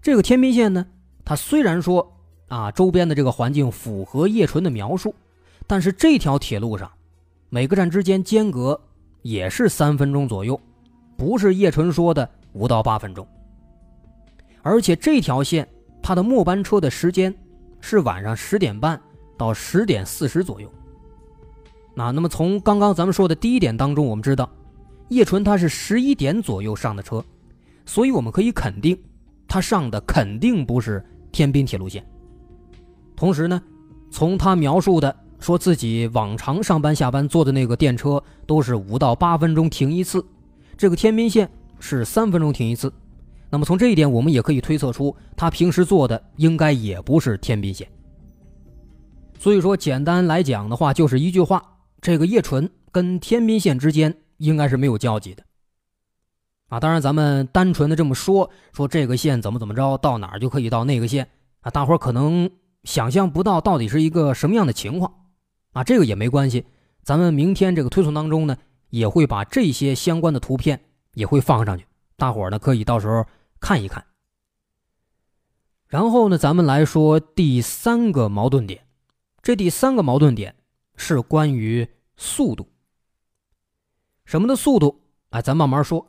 [0.00, 0.86] 这个天平线呢，
[1.24, 2.12] 它虽然说
[2.48, 5.14] 啊周边的这个环境符合叶纯的描述，
[5.66, 6.90] 但是这条铁路上
[7.48, 8.80] 每个站之间间隔
[9.22, 10.60] 也是三分钟左右，
[11.16, 13.26] 不是叶纯说的五到八分钟。
[14.62, 15.68] 而且这条线
[16.02, 17.34] 它的末班车的时间
[17.80, 19.00] 是晚上十点半
[19.36, 20.72] 到十点四十左右。
[21.98, 24.46] 那那么从刚刚咱们说的第一点当中，我们知道，
[25.08, 27.24] 叶纯他是十一点左右上的车，
[27.86, 28.94] 所以我们可以肯定，
[29.48, 32.06] 他上的肯定不是天滨铁路线。
[33.16, 33.62] 同时呢，
[34.10, 40.22] 从他描述的说自己往常上班下班坐的那个电车都是五到八分钟停一次，
[40.76, 42.92] 这个天滨线是三分钟停一次，
[43.48, 47.88] 那么从这一点我们也可以推测出，他平时坐的应该也不是天滨线。
[49.38, 51.62] 所以说，简单来讲的话，就是一句话。
[52.06, 55.42] 这个叶纯跟天滨线之间应该是没有交集的，
[56.68, 61.28] 啊，当然咱们单纯的这么说，说这个线怎么怎么着，到哪儿就可以到那个线
[61.62, 62.48] 啊，大伙可能
[62.84, 65.12] 想象不到到底是一个什么样的情况，
[65.72, 66.64] 啊，这个也没关系，
[67.02, 68.56] 咱们明天这个推送当中呢，
[68.90, 70.80] 也会把这些相关的图片
[71.14, 71.84] 也会放上去，
[72.16, 73.26] 大伙呢可以到时候
[73.58, 74.04] 看一看。
[75.88, 78.86] 然后呢，咱们来说第三个矛盾点，
[79.42, 80.54] 这第三个矛盾点。
[80.98, 82.66] 是关于速度，
[84.24, 85.00] 什么的速度？
[85.30, 86.06] 哎，咱慢慢说。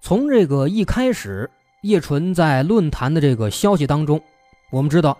[0.00, 1.50] 从这个一开始，
[1.82, 4.20] 叶纯在论坛的这个消息当中，
[4.70, 5.18] 我们知道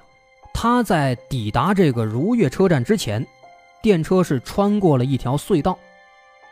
[0.55, 3.27] 他在抵达这个如月车站之前，
[3.83, 5.79] 电车是穿过了一条隧道，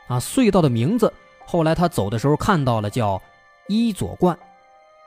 [0.09, 1.13] 啊，隧道的名字
[1.47, 3.21] 后来他走的时候看到了，叫
[3.69, 4.37] 伊佐冠。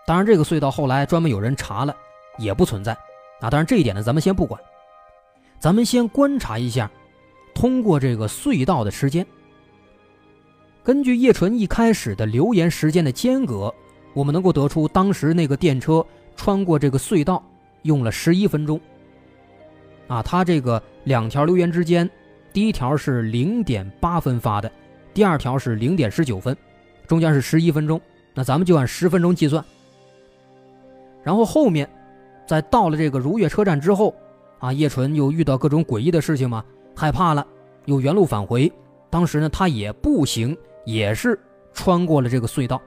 [0.06, 1.96] 当然，这个隧道后来专门有人查了，
[2.38, 2.94] 也不存在。
[3.40, 4.62] 啊，当然这一点呢，咱们先不管。
[5.60, 6.92] 咱们先观察一下，
[7.54, 9.26] 通过这个隧道的时间。
[10.84, 13.74] 根据叶纯一开始的留言时间的间隔，
[14.14, 17.42] 我们能够得出当时那个电车穿过这个隧道
[17.84, 18.80] 用了十一分钟。
[20.08, 22.10] 啊，他这个两条留言之间，
[22.52, 24.72] 第一条是零点八分发的，
[25.14, 26.56] 第二条是零点十九分，
[27.08, 28.00] 中间是十一分钟。
[28.34, 29.64] 那咱们就按十分钟计算。
[31.24, 31.90] 然后后面，
[32.46, 34.14] 在到了这个如月车站之后。
[34.60, 36.64] 啊，叶纯又遇到各种诡异的事情吗？
[36.96, 37.46] 害怕了，
[37.86, 38.72] 又原路返回。
[39.10, 41.40] 当时呢，他也步行，也是
[41.74, 42.82] 穿过了这个隧道。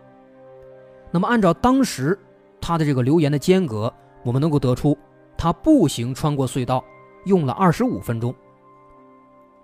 [1.11, 2.19] 那么，按照当时
[2.61, 3.93] 他的这个留言的间隔，
[4.23, 4.97] 我们能够得出，
[5.37, 6.85] 他步行穿过隧道
[7.27, 8.35] 用了二十五分钟。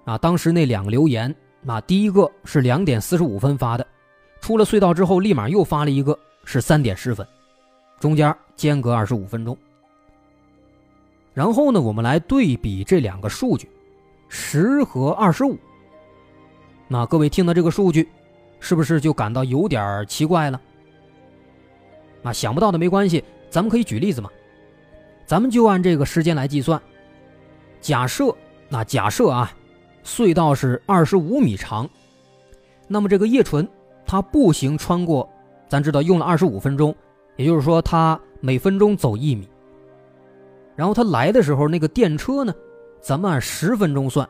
[0.05, 1.35] 啊，当时那两个留言，
[1.67, 3.87] 啊，第一个是两点四十五分发的，
[4.41, 7.27] 出了隧道之后立马又发了一个，是三点十分，
[7.99, 9.57] 中间间隔二十五分钟。
[11.35, 13.69] 然后呢，我们来对比这两个数据，
[14.35, 15.59] 十和二十五。
[16.88, 18.09] 那各位听到这个数据，
[18.61, 20.59] 是不是就感到有点奇怪了？
[22.23, 24.31] 啊，想不到的没关系，咱们可以举例子嘛。
[25.27, 26.81] 咱们就按这个时间来计算。
[27.79, 28.35] 假设，
[28.71, 29.53] 那假设啊，
[30.03, 31.87] 隧道是二十五米长，
[32.88, 33.68] 那么这个叶纯
[34.07, 35.29] 他步行穿过，
[35.68, 36.95] 咱知道用了二十五分钟，
[37.37, 39.47] 也就是说他每分钟走一米。
[40.75, 42.55] 然后他来的时候那个电车呢，
[43.03, 44.27] 咱们按十分钟算，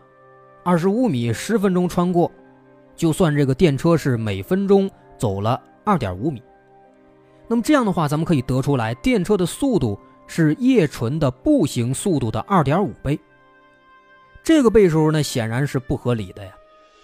[0.64, 2.32] 二十五米十分钟穿过，
[2.96, 6.42] 就算这个电车是每分钟走了二点五米。
[7.46, 13.20] 那么这样的话，咱们可以得出来，电车的速度是叶纯的步行速度的二点五倍。
[14.42, 16.50] 这个倍数呢，显然是不合理的呀。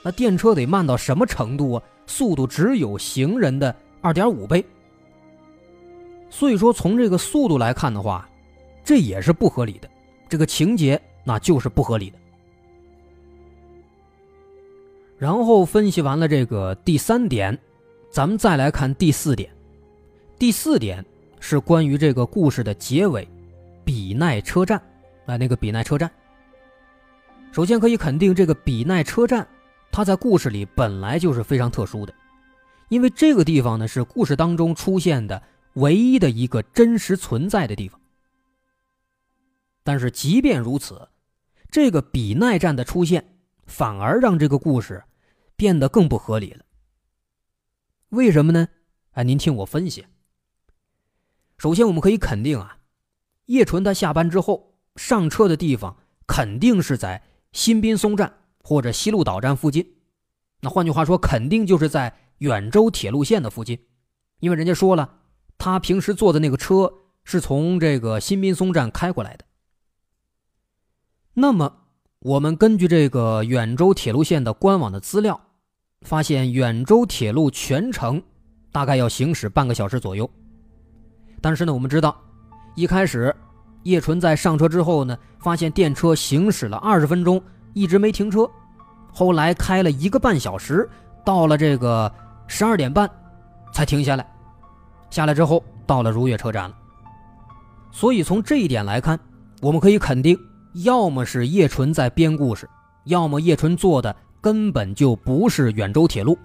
[0.02, 1.82] 那电车得慢到什么程度啊？
[2.06, 4.64] 速度只有行人的二点五倍。
[6.30, 8.26] 所以说，从这个速度来看的话，
[8.82, 9.88] 这也是不合理的。
[10.28, 12.18] 这个情节那就是不合理的。
[15.18, 17.58] 然后分析完了这个第三点，
[18.10, 19.50] 咱们再来看第四点。
[20.38, 21.04] 第四点
[21.38, 23.28] 是关于这个故事的结尾，
[23.84, 24.78] 比奈车站，
[25.26, 26.10] 啊，那个比奈车站。
[27.52, 29.46] 首先可以肯定，这个比奈车站，
[29.92, 32.14] 它在故事里本来就是非常特殊的，
[32.88, 35.42] 因为这个地方呢是故事当中出现的
[35.74, 38.00] 唯一的一个真实存在的地方。
[39.82, 41.08] 但是即便如此，
[41.70, 45.04] 这个比奈站的出现反而让这个故事
[45.56, 46.64] 变得更不合理了。
[48.10, 48.68] 为什么呢？
[49.12, 50.06] 哎，您听我分析。
[51.56, 52.78] 首先我们可以肯定啊，
[53.46, 57.22] 叶纯他下班之后上车的地方肯定是在。
[57.50, 59.94] 新滨松站或者西路岛站附近，
[60.60, 63.86] 那换句话说，肯定就是在远州铁路线的附近，
[64.40, 65.20] 因为人家说了，
[65.56, 66.92] 他平时坐的那个车
[67.24, 69.46] 是从这个新滨松站开过来的。
[71.40, 71.72] 那么，
[72.18, 75.40] 我们根据这个远州铁路线的官网的资料，
[76.02, 78.20] 发现远州铁路全程
[78.72, 80.28] 大概要行驶半个小时左右。
[81.40, 82.20] 但是呢，我们知道，
[82.74, 83.32] 一开始。
[83.84, 87.40] 叶纯在上车之后呢，发现电车行驶了二十分钟，
[87.72, 88.50] 一直没停车。
[89.12, 90.90] 后来开了一个半小时，
[91.24, 92.12] 到了这个
[92.48, 93.08] 十二点半，
[93.72, 94.28] 才停下来。
[95.08, 96.76] 下来之后，到了如月车站了。
[97.92, 99.18] 所以从这一点来看，
[99.62, 100.36] 我们可以肯定，
[100.74, 102.68] 要么是叶纯在编故事，
[103.04, 106.38] 要么叶纯做的根本就不是远州铁路。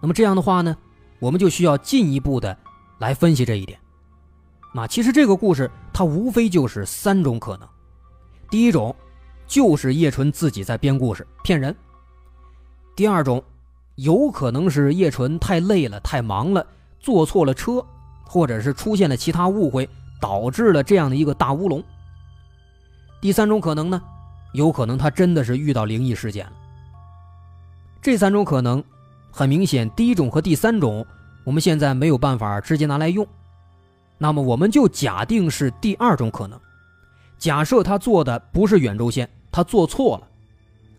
[0.00, 0.76] 那么这样的话呢，
[1.20, 2.56] 我们就需要进一步的
[2.98, 3.78] 来分析这一点。
[4.74, 7.68] 那其实这个故事它无非就是三种可能，
[8.50, 8.94] 第一种
[9.46, 11.72] 就是叶纯自己在编故事骗人；
[12.96, 13.42] 第二种
[13.96, 16.66] 有可能是叶纯太累了太忙了
[16.98, 17.84] 坐错了车，
[18.24, 19.88] 或者是出现了其他误会
[20.20, 21.80] 导致了这样的一个大乌龙；
[23.22, 24.02] 第三种可能呢，
[24.52, 26.52] 有可能他真的是遇到灵异事件了。
[28.02, 28.82] 这三种可能
[29.30, 31.06] 很明显，第一种和第三种
[31.44, 33.24] 我们现在没有办法直接拿来用。
[34.18, 36.58] 那么我们就假定是第二种可能，
[37.38, 40.26] 假设他坐的不是远州线，他坐错了，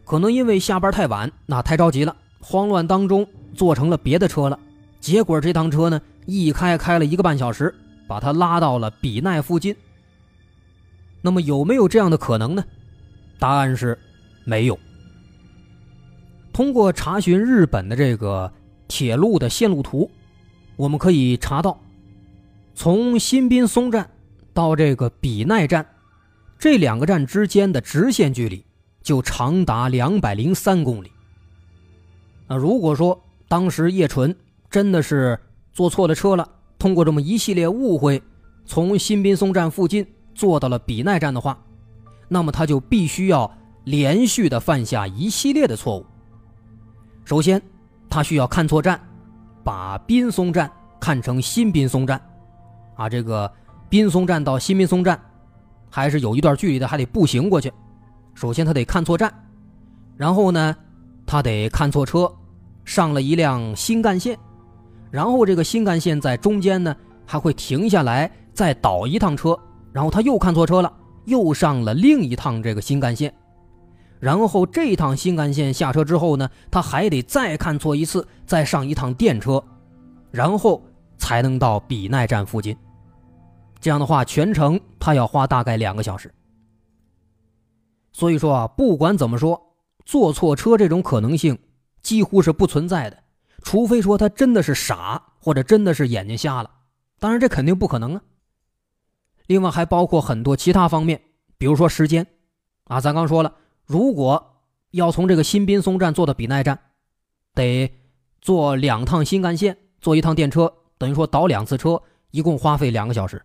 [0.05, 4.57] 可能因为下班太晚，那太着急了，慌乱当中坐成了别的车了，
[5.01, 7.75] 结果这趟车呢一开开了一个半小时，
[8.07, 9.75] 把他拉到了比奈附近。
[11.23, 12.63] 那么有没有这样的可能呢？
[13.39, 13.97] 答案是
[14.43, 14.77] 没有。
[16.51, 18.53] 通过查询日本的这个
[18.87, 20.11] 铁路的线路图，
[20.75, 21.79] 我们可以查到。
[22.75, 24.09] 从新滨松站
[24.53, 25.85] 到这个比奈站，
[26.59, 28.65] 这两个站之间的直线距离
[29.01, 31.11] 就长达两百零三公里。
[32.47, 34.35] 那如果说当时叶纯
[34.69, 35.39] 真的是
[35.71, 38.21] 坐错了车了，通过这么一系列误会，
[38.65, 41.57] 从新滨松站附近做到了比奈站的话，
[42.27, 43.49] 那么他就必须要
[43.83, 46.05] 连续的犯下一系列的错误。
[47.25, 47.61] 首先，
[48.09, 48.99] 他需要看错站，
[49.63, 50.69] 把滨松站
[50.99, 52.19] 看成新滨松站。
[52.95, 53.51] 啊，这个
[53.89, 55.19] 滨松站到新滨松站，
[55.89, 57.71] 还是有一段距离的，还得步行过去。
[58.33, 59.33] 首先他得看错站，
[60.15, 60.75] 然后呢，
[61.25, 62.31] 他得看错车，
[62.85, 64.37] 上了一辆新干线，
[65.09, 69.57] 然后这个新干线在中间呢还会停下来再倒一趟车，
[69.93, 70.91] 然后他又看错车了，
[71.25, 73.33] 又上了另一趟这个新干线，
[74.19, 79.63] 然后这趟新干线下车之后呢，他还得再看错一次，再上一趟电车，
[80.31, 80.81] 然后。
[81.15, 82.75] 才能到比奈站附近，
[83.79, 86.29] 这样的话，全程他要花大概两个小时。
[88.11, 89.73] 所以说啊，不管怎么说，
[90.03, 91.57] 坐错车这种可能性
[92.01, 93.17] 几乎是不存在的，
[93.61, 96.69] 除非说他真的是傻，或者真的是眼睛瞎了。
[97.19, 98.21] 当然，这肯定不可能啊。
[99.47, 101.21] 另外还包括很多其他方面，
[101.57, 102.25] 比如说时间
[102.85, 103.53] 啊，咱刚说了，
[103.85, 106.79] 如果要从这个新滨松站坐到比奈站，
[107.53, 107.93] 得
[108.41, 110.73] 坐两趟新干线，坐一趟电车。
[110.97, 113.43] 等于说倒两次车，一共花费两个小时。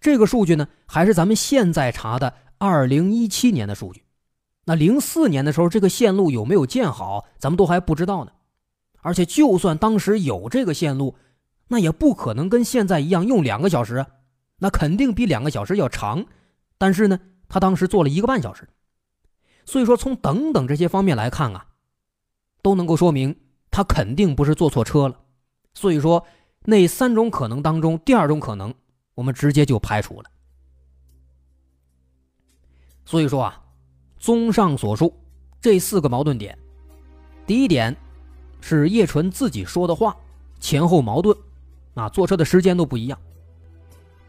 [0.00, 4.04] 这个数据呢，还是咱们现在查的二零一七年的数据，
[4.64, 8.32] 那零四年的时候，这个线路有没有建好，咱们都还不知道呢。
[9.02, 11.16] 而且，就算当时有这个线路，
[11.68, 14.06] 那也不可能跟现在一样用两个小时，
[14.58, 16.26] 那肯定比两个小时要长。
[16.78, 18.68] 但是呢，他当时坐了一个半小时。
[19.64, 21.66] 所以说，从等等这些方面来看啊，
[22.62, 23.38] 都能够说明
[23.70, 25.20] 他肯定不是坐错车了。
[25.74, 26.26] 所以说，
[26.64, 28.74] 那三种可能当中，第二种可能
[29.14, 30.30] 我们直接就排除了。
[33.04, 33.62] 所以说啊。
[34.18, 35.14] 综上所述，
[35.60, 36.58] 这四个矛盾点，
[37.46, 37.94] 第一点
[38.62, 40.16] 是叶纯自己说的话
[40.58, 41.36] 前后矛盾，
[41.94, 43.20] 啊，坐车的时间都不一样。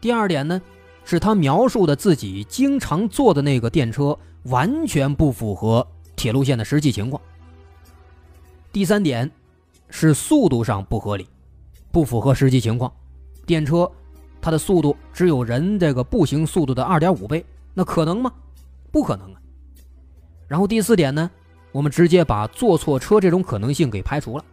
[0.00, 0.60] 第二点呢，
[1.04, 7.20] 是他描述的自己经常坐的那个电车完全不符合铁路线的实际情况。
[8.72, 9.30] 第三点
[9.90, 11.26] 是速度上不合理，
[11.90, 12.92] 不符合实际情况。
[13.46, 13.90] 电车
[14.40, 17.44] 它的速度只有人这个步行速度的二点五倍，
[17.74, 18.32] 那可能吗？
[18.92, 19.40] 不可能啊。
[20.46, 21.30] 然后第四点呢，
[21.72, 24.44] 我们直接把坐错车这种可能性给排除了。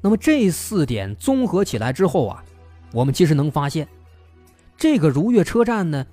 [0.00, 2.44] 那么这四点综合起来之后啊，
[2.92, 3.86] 我们其实能发现，
[4.76, 6.06] 这个如月车站呢，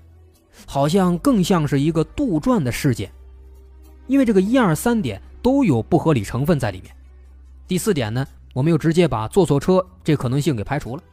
[0.66, 3.12] 好像更像是一个杜撰的事件，
[4.08, 6.96] 因为这个一二三点都有不合理成分在里面。
[7.68, 11.04] 第四点呢，我们又直接把坐错车这可能性给排除了。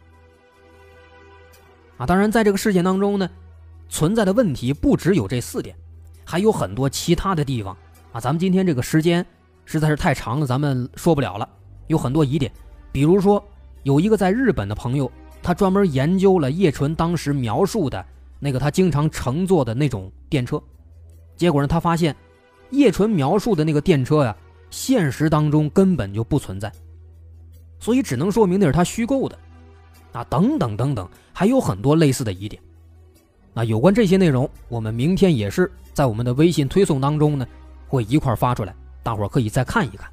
[1.99, 3.29] 啊，当然在这个事件当中呢，
[3.89, 5.77] 存在的问题不只有这四点。
[6.25, 7.77] 还有很多其他的地方
[8.13, 9.25] 啊，咱们今天这个时间
[9.65, 11.49] 实在是太长了，咱们说不了了。
[11.89, 12.51] 有很多疑点，
[12.93, 13.45] 比如说
[13.83, 15.11] 有一个在日本的朋友，
[15.43, 18.05] 他专门研究了叶纯当时描述的
[18.39, 20.63] 那个他经常乘坐的那种电车，
[21.37, 22.15] 结果呢，他发现
[22.71, 24.37] 叶纯描述的那个电车呀，
[24.71, 26.73] 现实当中根本就不存在，
[27.79, 29.39] 所以只能说明那是他虚构的
[30.13, 32.61] 啊，等等等等，还有很多类似的疑点。
[33.53, 35.71] 那有关这些内容，我们明天也是。
[35.93, 37.47] 在我们的微信推送当中呢，
[37.89, 40.09] 会一块发出来，大伙可以再看一看。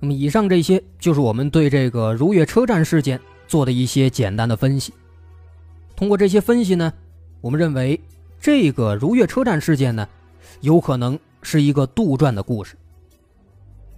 [0.00, 3.20] 那么以上这些就是我们对这个如月车站事件
[3.52, 4.94] 做的一些简单的分析。
[5.94, 6.90] 通过这些分析呢，
[7.42, 8.00] 我们认为
[8.40, 10.08] 这个如月车站事件呢，
[10.62, 12.74] 有可能是一个杜撰的故事。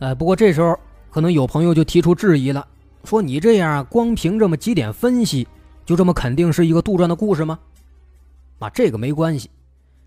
[0.01, 0.77] 哎，不过这时候
[1.09, 2.67] 可能有朋友就提出质疑了，
[3.05, 5.47] 说你这样光凭这么几点分析，
[5.87, 7.57] 就这么肯定是一个杜撰的故事吗？
[8.59, 9.49] 啊，这个没关系。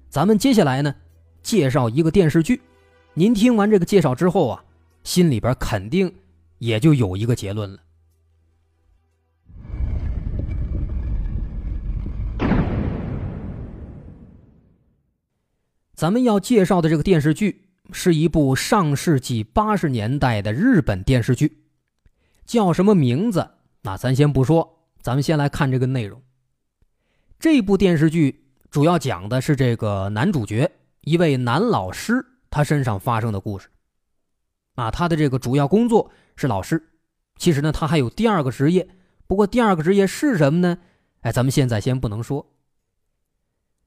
[0.10, 0.94] 咱们接下来呢，
[1.42, 2.62] 介绍一个电视剧。
[3.14, 4.62] 您听完这个介绍之后啊，
[5.06, 6.14] 心里边肯定
[6.58, 7.80] 也就有一个结论了。
[15.98, 21.64] 咱们要介绍的这个电视剧是一部上世纪八十年代的日本电视剧，
[22.46, 23.50] 叫什么名字？
[23.82, 26.22] 那咱先不说，咱们先来看这个内容。
[27.40, 28.46] 这部电视剧。
[28.70, 30.70] 主要讲的是这个男主角
[31.02, 33.70] 一位男老师他身上发生的故事。
[34.76, 36.90] 啊，他的这个主要工作是老师，
[37.38, 38.88] 其实呢，他还有第二个职业，
[39.26, 40.78] 不过第二个职业是什么呢？
[41.22, 42.54] 哎，咱们现在先不能说。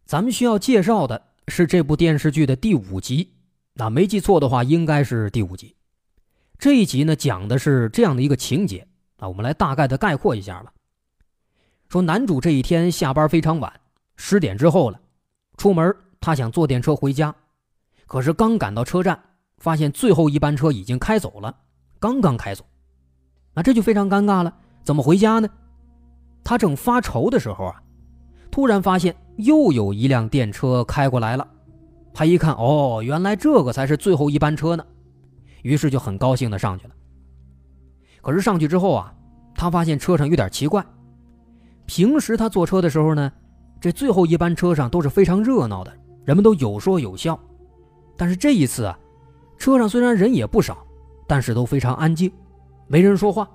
[0.07, 3.33] 咱们需要介绍的是这部电视剧的第五集，
[3.75, 5.75] 那没记错的话，应该是第五集。
[6.59, 8.87] 这一集呢，讲的是这样的一个情节
[9.17, 10.73] 啊，我们来大概的概括一下吧。
[11.89, 13.73] 说男主这一天下班非常晚。
[14.17, 15.01] 十点之后了，
[15.57, 17.35] 出门他想坐电车回家，
[18.07, 19.19] 可是刚赶到车站，
[19.57, 21.57] 发现最后一班车已经开走了，
[21.99, 22.63] 刚刚开走，
[23.55, 25.49] 那这就非常尴尬了，怎么回家呢？
[26.45, 27.83] 他正发愁的时候啊，
[28.51, 31.47] 突然发现又有一辆电车开过来了，
[32.13, 34.85] 他一看，哦，原来这个才是最后一班车呢，
[35.63, 36.95] 于是就很高兴的上去了。
[38.23, 39.15] 可是上去之后啊，
[39.55, 40.85] 他发现车上有点奇怪，
[41.87, 43.33] 平时他坐车的时候呢。
[43.83, 45.91] 这最后一班车上都是非常热闹的，
[46.27, 47.41] 人们都有说有笑。
[48.15, 48.99] 但是这一次啊，
[49.57, 50.77] 车上虽然人也不少，
[51.27, 52.31] 但是都非常安静，
[52.87, 53.49] 没人说话，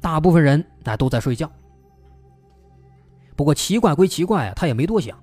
[0.00, 1.48] 大部分人那都在睡觉。
[3.40, 5.16] 不过奇怪归奇怪啊，他也没多想。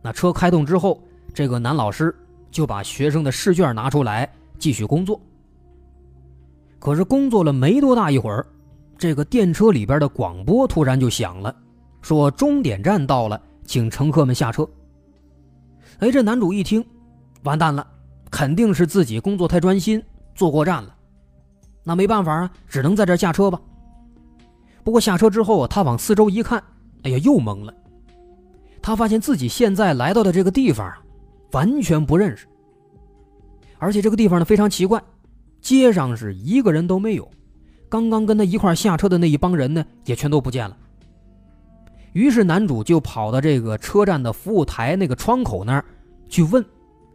[0.00, 0.98] 那车开动之后，
[1.34, 2.16] 这个男老师
[2.50, 4.26] 就把学生的试卷拿出来
[4.58, 5.20] 继续工作。
[6.78, 8.46] 可是工作了没多大一会儿，
[8.96, 11.54] 这个电车里边的广播突然就响了，
[12.00, 13.38] 说终点站到了。
[13.66, 14.66] 请乘客们下车。
[15.98, 16.82] 哎，这男主一听，
[17.42, 17.86] 完蛋了，
[18.30, 20.02] 肯定是自己工作太专心，
[20.34, 20.94] 坐过站了。
[21.84, 23.60] 那没办法啊，只能在这下车吧。
[24.82, 26.64] 不过下车之后，他往四周一看，
[27.02, 27.74] 哎呀，又懵了。
[28.82, 31.02] 他发现自己现在来到的这个地方啊，
[31.52, 32.46] 完全不认识。
[33.78, 35.02] 而且这个地方呢非常奇怪，
[35.60, 37.30] 街上是一个人都没有，
[37.88, 40.76] 刚刚跟他一块下车的那一帮人呢，也全都不见了。
[42.12, 45.84] 于是男主就跑到这个车站的服务台那个窗口那儿
[46.28, 46.64] 去问，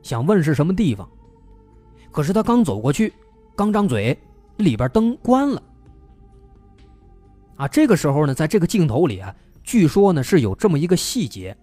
[0.01, 1.07] 想问是什么地方。
[2.11, 3.11] 可是他刚走过去，
[3.55, 4.17] 刚张嘴，
[4.57, 5.61] 里边灯关了。
[7.57, 9.36] 啊，这个时候呢，在这个镜头里啊，
[9.66, 11.57] 据说呢是有这么一个细节，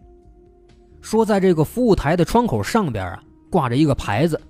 [1.00, 4.40] 说在这个服务台的窗口上边啊挂着一个牌子，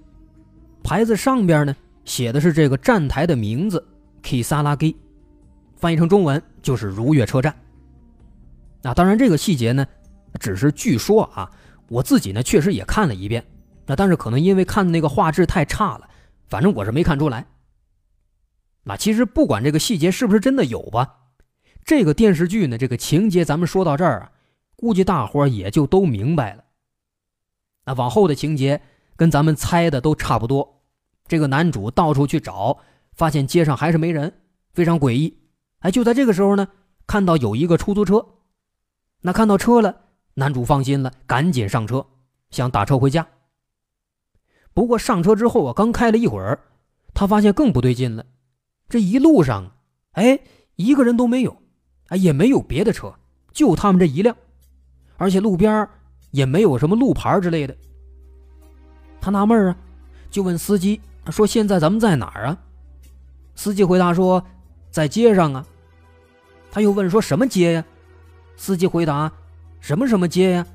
[0.83, 3.87] 牌子上边呢写的是这个站台的名字
[4.23, 4.97] Kisaragi，
[5.77, 7.55] 翻译成中文就是如月车站。
[8.81, 9.87] 那当然，这个细节呢，
[10.41, 11.51] 只是据说啊，
[11.89, 13.45] 我自己呢确实也看了一遍，
[13.87, 16.09] 那但是可能因为看那个画质太差了，
[16.49, 17.47] 反正我是没看出来。
[18.83, 21.17] 那其实不管这个细节是不是真的有吧，
[21.85, 24.33] 这个电视剧呢，这个情节咱们说到这儿啊，
[24.77, 26.65] 估计大伙也就都明白了。
[27.85, 28.81] 那往后的情节
[29.17, 30.83] 跟咱们猜的都差不多，
[31.27, 32.79] 这个男主到处去找，
[33.13, 34.33] 发现街上还是没人，
[34.73, 35.37] 非常诡异。
[35.81, 36.69] 哎，就在这个时候呢，
[37.07, 38.25] 看到有一个出租车。
[39.23, 40.03] 那看到车了，
[40.35, 42.07] 男主放心了，赶紧上车，
[42.51, 43.27] 想打车回家。
[44.75, 46.61] 不过上车之后啊，刚开了一会儿，
[47.13, 48.25] 他发现更不对劲了。
[48.89, 49.77] 这一路上，
[50.13, 50.41] 哎，
[50.77, 51.62] 一个人都没有，
[52.13, 53.11] 哎，也没有别的车，
[53.53, 54.37] 就他们这一辆，
[55.17, 55.89] 而且路边
[56.31, 57.75] 也没有什么路牌之类的。
[59.19, 59.77] 他纳闷啊，
[60.31, 61.01] 就问司机
[61.31, 62.59] 说：“现在咱们在哪儿啊？”
[63.57, 64.45] 司机回答说
[64.93, 65.67] ：“在街上啊。”
[66.71, 67.85] 他又问说：“什么街呀？”
[68.59, 69.33] 司机回答
[69.81, 70.67] ：“什么什么街呀？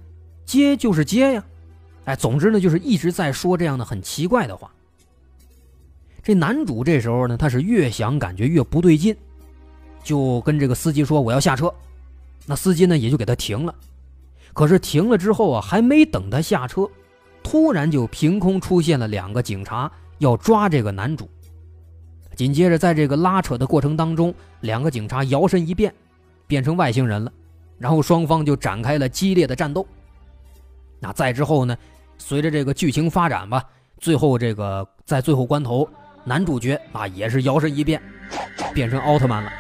[0.44, 1.44] 街就是街呀。”
[2.06, 4.74] 哎，总之呢，就是一直在说这样的很奇怪的话。
[6.24, 9.16] 这男主这时候呢，他是越想感觉越不对劲，
[10.08, 11.70] 就跟这个司机说：“我要下车。”
[12.48, 13.76] 那司机呢也就给他停了。
[14.54, 16.90] 可是停了之后啊，还没等他下车，
[17.44, 21.30] 突然就凭空出现了两个警察要抓这个男主。
[22.38, 25.94] 紧接着，在这个拉扯的过程当中，两个警察摇身一变，
[26.48, 27.30] 变成外星人了。
[27.78, 29.86] 然后双方就展开了激烈的战斗。
[31.02, 31.78] 那再之后呢？
[32.18, 33.64] 随着这个剧情发展吧，
[34.00, 35.88] 最后这个在最后关头，
[36.24, 38.02] 男主角啊也是摇身一变，
[38.74, 39.52] 变成奥特曼了。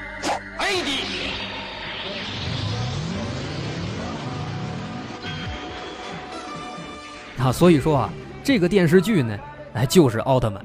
[7.39, 8.09] 啊，所以说啊，
[8.43, 9.37] 这个电视剧呢，
[9.73, 10.63] 哎，就是奥特曼。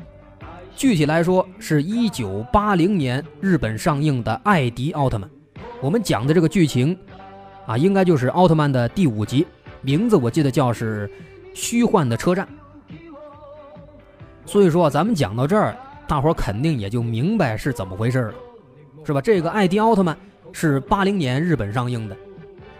[0.74, 5.28] 具体来说，是一九八零年日本上映的《艾迪奥特曼》。
[5.80, 6.96] 我们讲的这个剧情。
[7.64, 9.46] 啊，应该就是奥特曼的第五集，
[9.82, 11.08] 名字我记得叫是
[11.54, 12.44] 《虚幻的车站》。
[14.44, 15.76] 所以说，咱们讲到这儿，
[16.08, 18.34] 大伙儿肯定也就明白是怎么回事了，
[19.04, 19.20] 是吧？
[19.20, 20.16] 这个艾迪奥特曼
[20.50, 22.16] 是八零年日本上映的，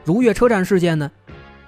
[0.04, 1.08] 如月车站事件呢，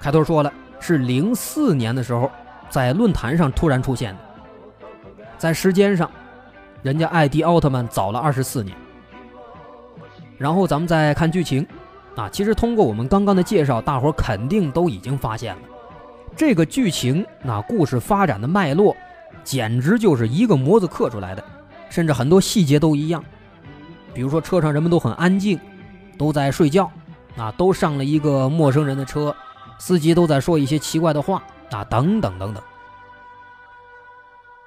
[0.00, 0.52] 开头说了
[0.86, 2.30] 是零四年的时候
[2.68, 4.20] 在论坛上突然出现的，
[5.38, 6.10] 在时间上，
[6.82, 8.76] 人家艾迪奥特曼早了二十四年。
[10.36, 11.66] 然后咱们再看剧情。
[12.16, 15.62] 啊，其实通过我们刚刚的介绍，大伙肯定都已经发现了，
[16.36, 18.94] 这个剧情那故事发展的脉络，
[19.42, 21.42] 简直就是一个模子刻出来的，
[21.88, 23.24] 甚至很多细节都一样。
[24.12, 25.58] 比如说车上人们都很安静，
[26.16, 26.88] 都在睡觉，
[27.36, 29.34] 啊，都上了一个陌生人的车，
[29.86, 32.62] 司机都在说一些奇怪的话，啊，等等等等。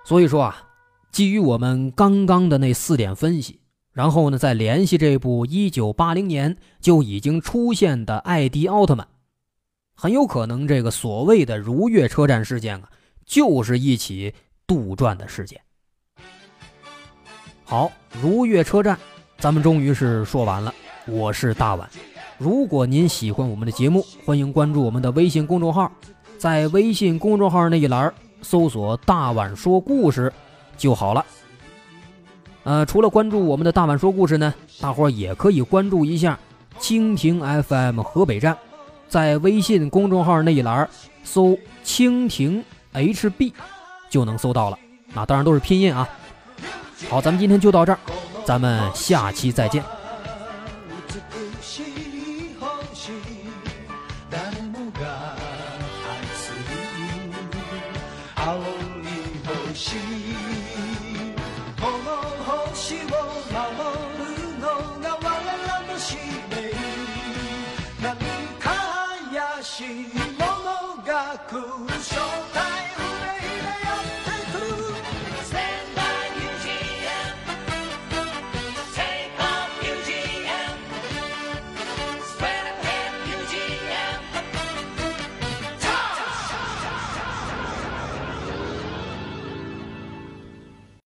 [0.05, 0.63] 所以说啊，
[1.11, 3.59] 基于我们刚刚的那四点分析。
[3.93, 9.07] 然后呢，再联系这部一九八零年就已经出现的艾迪奥特曼，
[9.95, 12.87] 很有可能这个所谓的如月车站事件啊，
[13.25, 14.35] 就是一起
[14.67, 15.59] 杜撰的事件。
[17.65, 17.91] 好，
[18.21, 18.99] 如月车站，
[19.39, 20.71] 咱们终于是说完了。
[21.07, 21.89] 我是大碗，
[22.37, 25.91] 如果您喜欢我们的节目，欢迎关注我们的微信公众号，
[26.37, 28.13] 在微信公众号那一栏
[28.43, 30.31] 搜索“大碗说故事”
[30.77, 31.25] 就好了。
[32.63, 36.37] 呃，除了关注我们的大碗说故事呢，大伙儿也可以关注一下
[36.79, 38.55] 蜻蜓 FM 河北站，
[39.09, 40.87] 在微信公众号那一栏
[41.23, 42.63] 搜“蜻蜓
[42.93, 43.51] HB”
[44.11, 44.77] 就能搜到了。
[45.11, 46.07] 那，当然都是拼音啊。
[47.09, 47.97] 好，咱们今天就到这儿，
[48.45, 49.83] 咱们下期再见。